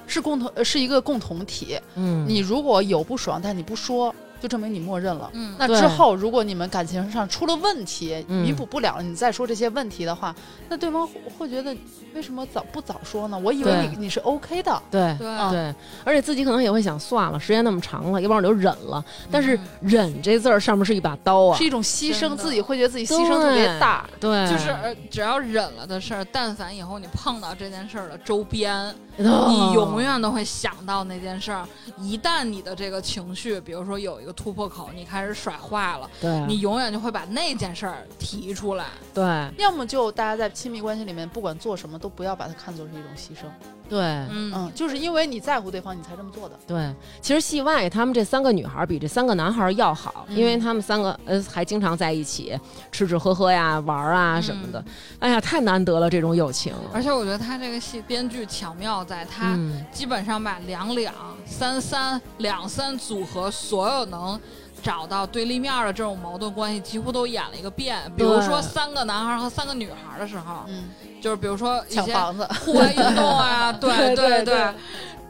[0.07, 1.79] 是共同呃是一个共同体。
[1.95, 4.13] 嗯，你如果有不爽，但你不说，
[4.43, 5.29] 就证明你默认了。
[5.31, 10.35] 嗯，那之后，如果你们感情上出了问题，嗯弥补不了了，你再说这些问题的话，
[10.67, 11.73] 那对方会会觉得
[12.13, 13.39] 为什么早不早说呢？
[13.41, 15.15] 我以为你你是 OK 的，对。
[15.17, 19.01] 对，对，而且自己可能也会想，算了，时间那么长了，要不然我就忍了。
[19.31, 24.05] 但是嗯“忍”这字儿上面是一把刀啊是，一种牺牲，自己会觉得自己牺牲特别大。
[24.19, 28.75] 对，就是呃只要忍了的事儿，但凡以后你碰到这件事儿的周边，
[29.19, 31.65] 哦你永远都会想到那件事儿。
[31.99, 38.85] 一旦你的这个情绪，比如说有一个突破口，你开始甩话了，对你永远就会把那件事儿提出来。
[39.13, 39.23] 对
[39.57, 43.45] 要么就大家在亲密关系里面，不管做什么都不要把它看作是一种牺牲，
[43.87, 46.55] 对嗯嗯，就是因为你在乎对方，你才这么做的。
[46.65, 52.59] 对，其实戏外他们这三个女孩比这三个男孩要好，因为嗯他们三个呃还经常在一起
[52.91, 54.83] 吃吃喝喝呀、玩儿啊什么的。
[55.19, 56.73] 哎呀，太难得了这种友情。
[56.91, 61.13] 而且我觉得他这个戏编剧巧妙在他嗯基本上把两两、
[61.45, 64.39] 三三、两三组合所有能
[64.81, 67.99] 找到对立面的这种矛盾关系，几乎都演了一个遍。
[68.17, 70.89] 比如说三个男孩和三个女孩的时候，嗯，
[71.21, 74.73] 就是比如说一些抢房子，户外运动啊， 对对对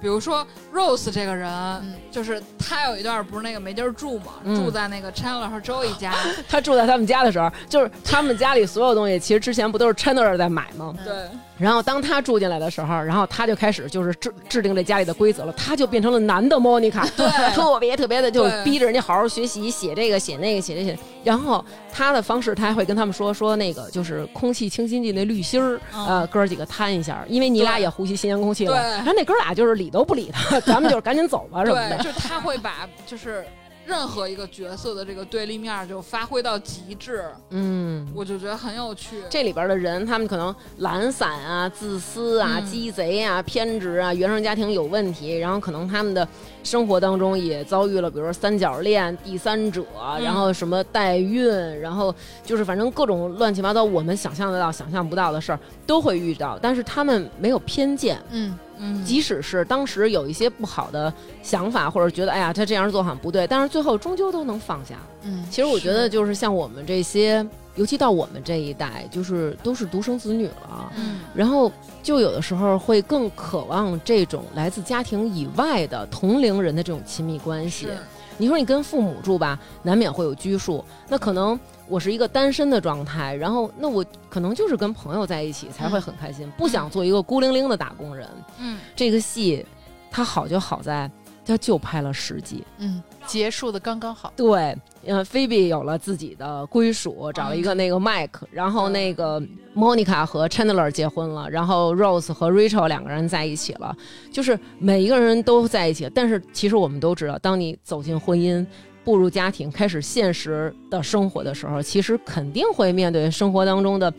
[0.01, 6.13] 比如说 Rose 这个人，嗯就是他有一段不是那个没地儿住嘛，嗯住在那个 Chandler 和 Joey 家，
[6.49, 10.93] 他住在他们家的时候，就是他们家里所有东西，其实之前不都是 Chandler 在买吗？
[11.03, 11.13] 对，
[11.57, 20.97] 然后当他住进来的时候，然后他就开始就是制制定这家里的规则了，他就变成了男的 Monica， 对特别特别的就逼着人家好好学习，写这个写那个写这写。
[21.23, 28.73] 然后他的方式，他还会跟他们说说那个就是空气清新剂那滤芯儿，嗯呃，哥儿几个摊一下，因为你俩也呼吸新鲜空气了。
[28.73, 33.45] 对然后那哥俩就是理都不理他，咱们就是赶紧走吧 什么对，就是他会把就是
[33.85, 37.93] 任何一个角色的这个对立面就发挥到极致，嗯。
[38.15, 39.23] 我就觉得很有趣。
[39.29, 46.25] 这里边的人，他们可能懒散啊、自私啊、嗯鸡贼啊、偏执啊，原生家庭有问题，然后可能他们的
[46.63, 49.83] 生活当中也遭遇了，比如说三角恋、第三者，
[50.21, 51.49] 然后什么代孕，
[51.79, 52.13] 然后
[52.43, 64.95] 就是反正各种乱七八糟，我们想象得到、想象不到的事儿都会遇到，但是他们没有偏见，嗯嗯，即使是当时有一些不好的想法，或者觉得哎呀他这样做好像不对，但是最后终究都能放下。
[65.23, 67.45] 嗯其实我觉得就是像我们这些，
[67.75, 71.71] 尤其到我们这一代，就是都是独生子女了，嗯然后
[72.01, 77.87] 就有的时候会更渴望这种来自家庭以外的同龄人的这种亲密关系。
[78.35, 81.57] 你说你跟父母住吧，难免会有拘束，那可能
[81.93, 88.27] 我是一个单身的状态，然后那我可能就是跟朋友在一起才会很开心，不想做一个孤零零的打工人。
[88.59, 89.63] 嗯这个戏
[90.09, 91.07] 它好就好在
[91.45, 94.33] 它就拍了十集，嗯，结束的刚刚好。
[94.35, 94.75] 对，
[95.05, 99.39] 呃，菲比有了自己的归属，找了一个那个麦克，然后那个
[99.75, 103.95] Monica 和 Chandler 结婚了，然后 Rose 和 Rachel 两个人在一起了，
[104.31, 106.09] 就是每一个人都在一起。
[106.15, 108.65] 但是其实我们都知道，当你走进婚姻。
[109.03, 114.13] 步入家庭，开始现实的生活的时候，其实肯定会面对生活当中的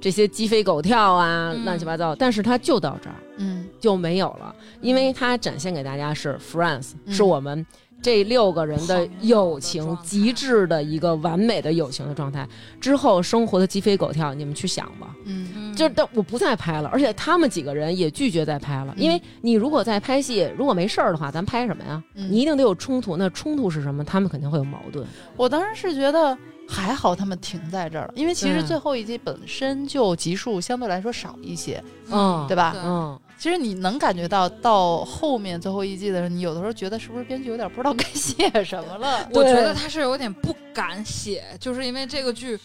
[0.00, 1.64] 这些鸡飞狗跳啊、嗯。
[1.64, 2.14] 乱七八糟。
[2.14, 3.66] 但是它就到这儿嗯。
[3.80, 7.12] 就没有了，因为它展现给大家是 France，、嗯。
[7.12, 7.66] 是我们
[8.00, 12.48] 这六个人的友情极致的一个完美的友情的状态。
[12.80, 15.14] 之后生活的鸡飞狗跳，你们去想吧。
[15.24, 22.02] 嗯嗯就是但我不再拍了，而且他们几个人也拒绝再拍了，嗯因为你如果在拍戏，如果没事儿的话，咱拍什么呀？
[22.14, 24.04] 嗯你一定得有冲突，那冲突是什么？
[24.04, 25.06] 他们肯定会有矛盾。
[25.36, 26.36] 我当时是觉得
[26.68, 32.74] 还好他们停在这儿了，因为其实最后一集本身就集数相对来说少一些，嗯对吧？
[32.76, 39.26] 嗯，其实你能感觉到到后面最后一季的时候，你有的时候觉得是不是编剧有点不知道该写什么了？
[39.32, 42.58] 我觉得他是有点不敢写，就是因为这个剧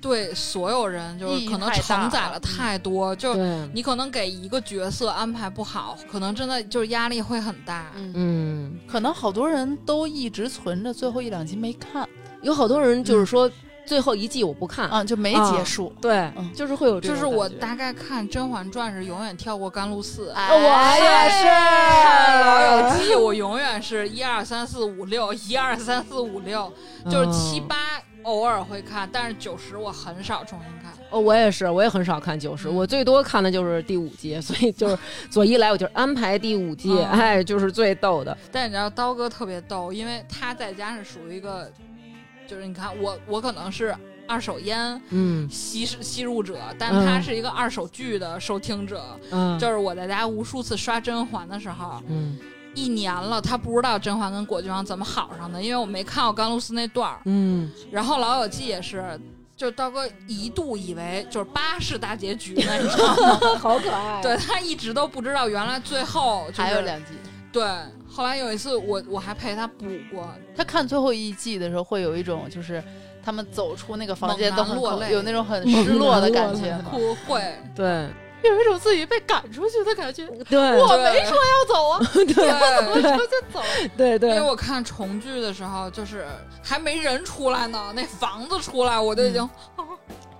[0.00, 7.92] 对所有人就是可能承载了太多，就对，你可能给一个角色安排不好，可能真的就是压力会很大。
[7.96, 12.06] 嗯，嗯，可能好多人都一直存着最后一两集没看
[12.44, 13.50] 有好多人就是说
[13.84, 15.92] 最后一季我不看，啊，就没啊结束。
[16.00, 20.58] 对，嗯就是会有这就是我大概看《甄嬛传》是永远跳过甘露寺，哎我
[20.96, 26.72] 也是看《老友记 》我永远是一二三四五六，一二三四五六，
[27.10, 27.76] 就是七嗯八
[28.22, 30.90] 偶尔会看，但是九十我很少重新看。
[31.10, 34.98] 哦，我也是，我也很少看九十、嗯我最多看的就是第五季，所以就是
[35.28, 38.34] 左一来我就安排第五季，嗯哎，就是最逗的。
[38.50, 41.70] 但你知道刀哥特别逗，因为他在家是属于一个，
[42.54, 43.94] 就是你看我我可能是
[44.28, 49.04] 二手烟嗯吸吸入者，但嗯他是一个二手剧的收听者。
[49.30, 52.38] 嗯，就是我在家无数次刷甄嬛的时候，嗯
[52.74, 57.20] 一年了，他不知道甄嬛跟果郡王怎么好上的，因为我没看过甘露寺那段儿。
[57.24, 59.20] 嗯，然后老友记也是。
[59.56, 63.38] 就刀哥一度以为就是八是大结局呢，你知道吗？
[63.56, 67.12] 好可爱对他一直都不知道，原来最后、就是、还有两集，
[67.52, 67.62] 对。
[68.14, 72.80] 后来有一次我我还陪他补过，他看最后一季的时候，会有一种就是
[73.24, 76.84] 他们走出那个房间都很落泪有那种很失落的感觉吗？
[76.90, 77.42] 哭会，
[77.74, 78.08] 对。
[78.44, 80.26] 有一种自己被赶出去的感觉。
[80.50, 80.58] 对。
[80.78, 83.62] 我没说要走啊，对，我就走。
[83.96, 86.26] 对因为，我看重聚的时候，就是
[86.62, 89.48] 还没人出来呢，那房子出来我就已经，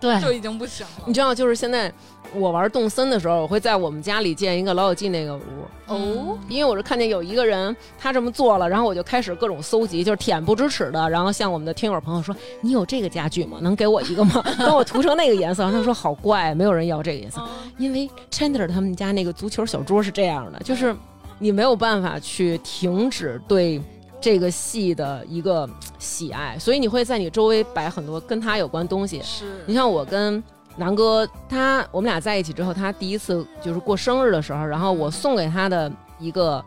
[0.04, 1.04] 对就已经不行了。
[1.06, 1.90] 你知道，就是现在
[2.34, 5.40] 我玩动森的时候，我会在我们家里建一个老友记那个屋。
[5.86, 13.58] 哦，因为我是看见有一个人他这么做了，然后我就开始各种搜集，就是恬不知耻的，然后向我们的听友朋友说：“你有这个家具吗？
[13.62, 14.44] 能给我一个吗？
[14.58, 17.40] 帮我涂成那个颜色。”然后他说：“好怪，没有人要这个颜色。”
[17.78, 20.94] 因为 Chandler 他们家那个足球小桌是这样的，就是
[21.38, 23.80] 你没有办法去停止对
[24.24, 25.68] 这个戏的一个
[25.98, 29.20] 喜爱，所以你会在你周围摆很多跟他有关东西。
[29.20, 30.42] 是你像我跟
[30.76, 36.64] 南哥，他我们俩在一起之后，他第一次就是过生日的时候，然后我送给他的一个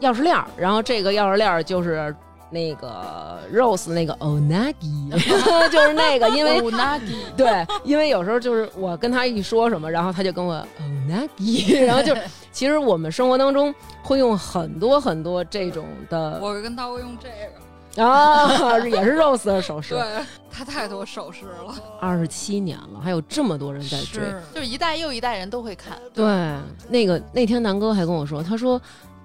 [0.00, 2.16] 钥匙链儿，然后这个钥匙链儿就是
[2.54, 5.10] 那个 Rose 那个 Onagi，
[5.70, 12.16] 就是那个，因为 Onagi， 对，因为有时候就是我跟他一说什么，然后他就跟我 Onagi， 然后就
[12.52, 13.74] 其实我们生活当中
[14.04, 17.28] 会用很多很多这种的，我跟他会用这
[17.96, 20.02] 个，啊，也是 Rose 的首饰，对
[20.48, 24.22] 他太多首饰了，二十七年了，还有这么多人在追。
[24.22, 25.98] 是就是一代又一代人都会看。
[26.14, 26.24] 对，
[26.88, 28.80] 那个那天南哥还跟我说，他说。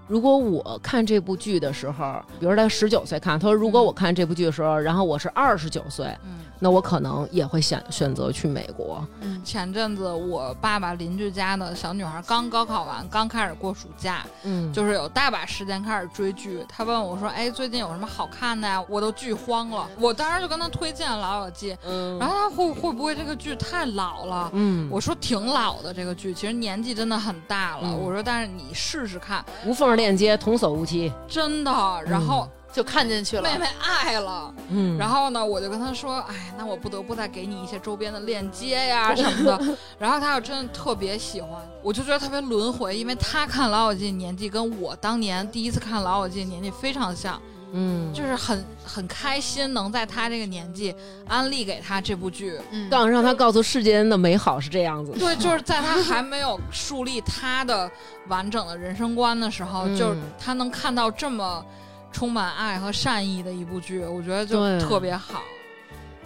[0.10, 6.40] 如果我看这部剧的时候，比如说他十九岁看，他说如果我看这部剧的时候，然后我是二十九岁，嗯。
[6.62, 9.02] 那我可能也会选选择去美国。
[9.22, 16.62] 嗯，前阵子我爸爸邻居家的小女孩刚高考完，刚开始过暑假，嗯就是有大把时间开始追剧。
[16.68, 19.88] 他问我说：“哎，最近有什么好看的呀？”我都剧荒了。
[19.98, 24.50] 我当时就跟他推荐《老友记》，嗯然后他会会不会这个剧太老了？
[24.52, 27.84] 嗯，我说挺老的这个剧，其实年纪真的很大了。
[27.84, 31.12] 嗯我说，但是你试试看，无缝链接，童叟无欺。
[31.28, 31.72] 真的。
[32.06, 33.44] 然后就看进去了。
[33.44, 39.78] 妹妹爱了，嗯，然后呢，我就跟他说，哎，那我不得不再给你一些周边的链接呀 什么的。
[39.98, 41.52] 然后他又真的特别喜欢，
[41.84, 47.42] 我就觉得特别轮回，因为他看《老友记》年纪跟我当年第一次看《老友记》年纪非常像，
[47.74, 50.94] 嗯，就是很很开心能在他这个年纪
[51.28, 52.60] 安利给他这部剧。
[52.72, 55.12] 嗯，让让他告诉世界人的美好是这样子。
[55.14, 57.90] 对，就是在他还没有树立他的
[58.28, 61.64] 完整的人生观的时候，嗯就是他能看到这么
[62.12, 65.42] 充满爱和善意的一部剧，我觉得就特别好。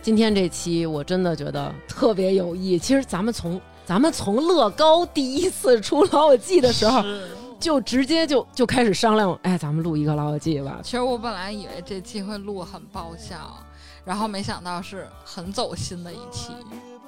[0.02, 2.80] 今天这期我真的觉得特别有意义。
[2.80, 7.02] 其实咱们从咱们从乐高第一次出《老友记》的时候，
[7.64, 10.82] 就直接就就开始商量，哎，咱们录一个《老友记》吧。
[10.84, 13.58] 其实我本来以为这期会录很爆笑，
[14.04, 16.52] 然后没想到是很走心的一期。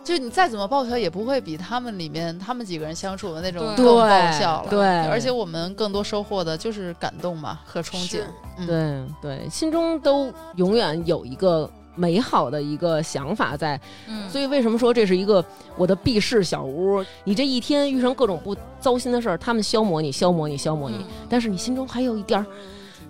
[0.01, 4.69] 就你再怎么爆笑，也不会比他们里面他们几个人相处的那种更爆笑了。
[4.69, 8.21] 对而且我们更多收获的就是感动嘛和憧憬。
[8.57, 13.79] 嗯，对对，心中都永远有一个美好的一个想法在。
[14.07, 15.43] 嗯，所以为什么说这是一个
[15.75, 17.03] 我的避世小屋？
[17.23, 22.45] 你这一天遇上各种不糟心的事儿，他们消磨你，消磨你，消磨你，嗯但是你心中还有一点儿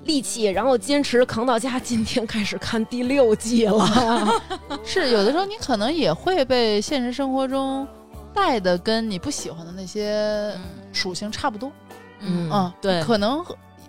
[0.05, 1.79] 力气，然后坚持扛到家。
[1.79, 4.41] 今天开始看第六季了，
[4.85, 7.87] 是有的时候你可能也会被现实生活中
[8.33, 10.61] 带的跟你不喜欢的那些嗯
[10.93, 11.71] 属性差不多。
[12.19, 13.43] 嗯嗯，对可能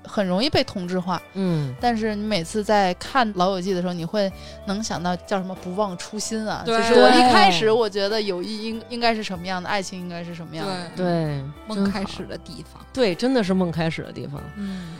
[0.06, 1.20] 很很容易被同质化。
[1.34, 4.30] 嗯，但是你每次在看《老友记》的时候，你会
[4.66, 6.62] 能想到叫什么“不忘初心”啊？
[6.66, 10.74] 就是我一开始我觉得友谊应应该是什么样的，爱情应该是什么样的。
[10.96, 12.84] 对对，梦开始的地方。
[12.92, 14.40] 对，真的是梦开始的地方。
[14.56, 14.96] 嗯，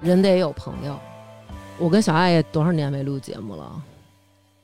[0.00, 0.98] 人得有朋友。
[1.76, 3.82] 我跟小爱也多少年没录节目了？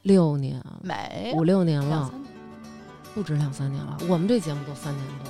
[0.03, 2.31] 六年，没五六年了两三，年
[3.15, 3.99] 不止两三年了。
[4.09, 5.30] 我们这节目都三年多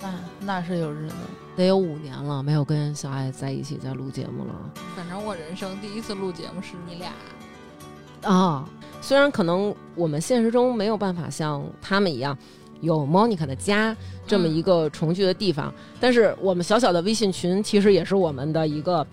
[0.00, 1.14] 那那是有日子。
[1.56, 4.54] 得有五年了，没有跟小爱在一起在录节目了
[4.94, 8.30] 反正我人生第一次录节目是你俩。
[8.30, 8.68] 啊。
[9.00, 12.36] 虽然可能我们现实中没有办法像他们一样
[12.80, 13.96] 有 Monica 的家
[14.26, 19.06] 这么一个重聚的地方，但是我们小小的微信群其实也是我们的一个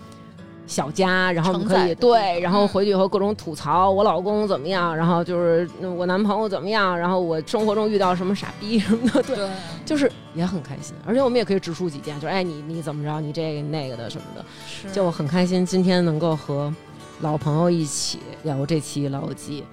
[0.68, 9.50] 小家，然后你可以对，然后回去以后各种吐槽我老公怎么样，然后就是嗯我男朋友怎么样，然后我生活中遇到什么傻逼什么的，对，对，
[9.86, 14.92] 就是也很开心，而且我们也可以直抒己见，就是哎你你怎么着，你这个那个的什么的，是。
[14.92, 16.74] 就很开心，今天能够和
[17.22, 19.64] 老朋友一起聊这期老友记。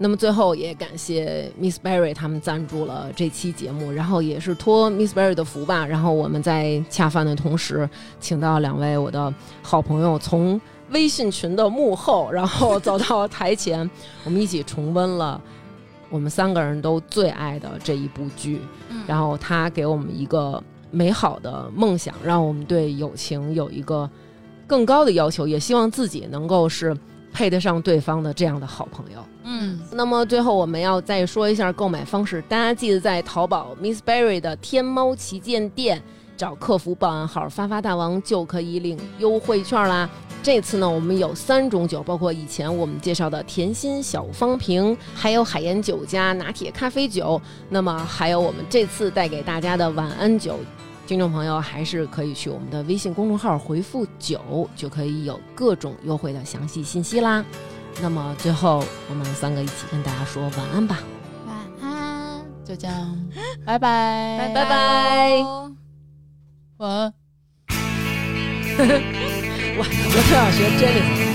[0.00, 7.88] 那么最后也感谢 Miss Berry 他们赞助了这期节目，然后也是托 Miss Berry 的福吧，然后我们在恰饭的同时，
[8.20, 10.60] 请到两位我的好朋友从
[10.90, 13.90] 微信群的幕后，然后走到台前，
[14.24, 15.40] 我们一起重温了
[16.08, 18.60] 我们三个人都最爱的这一部剧。
[18.90, 24.08] 嗯然后他给我们一个美好的梦想，让我们对友情有一个
[24.66, 26.96] 更高的要求，也希望自己能够是
[27.32, 29.18] 配得上对方的这样的好朋友。
[29.50, 36.02] 嗯，那么最后我们要再说一下购买方式，大家记得在淘宝 Miss Berry 的天猫旗舰店
[36.36, 40.06] 找客服报暗号“发发大王”就可以领优惠券啦。
[40.42, 50.58] 这次呢，我们有三种酒，包括以前我们介绍的甜心小方瓶，还有海盐酒加拿铁咖啡酒，那么还有我们这次带给大家的晚安酒。
[51.06, 57.42] 听众朋友还是可以去我们的微信公众号回复“酒”，就可以有各种优惠的详细信息啦。
[58.00, 60.98] 那么最后，我们三个一起跟大家说晚安吧。
[61.46, 63.16] 晚安，就这样，
[63.66, 64.64] 拜拜，拜拜。
[64.64, 65.42] 拜，
[66.78, 67.12] 晚安。
[69.76, 71.28] 我我特想学这里。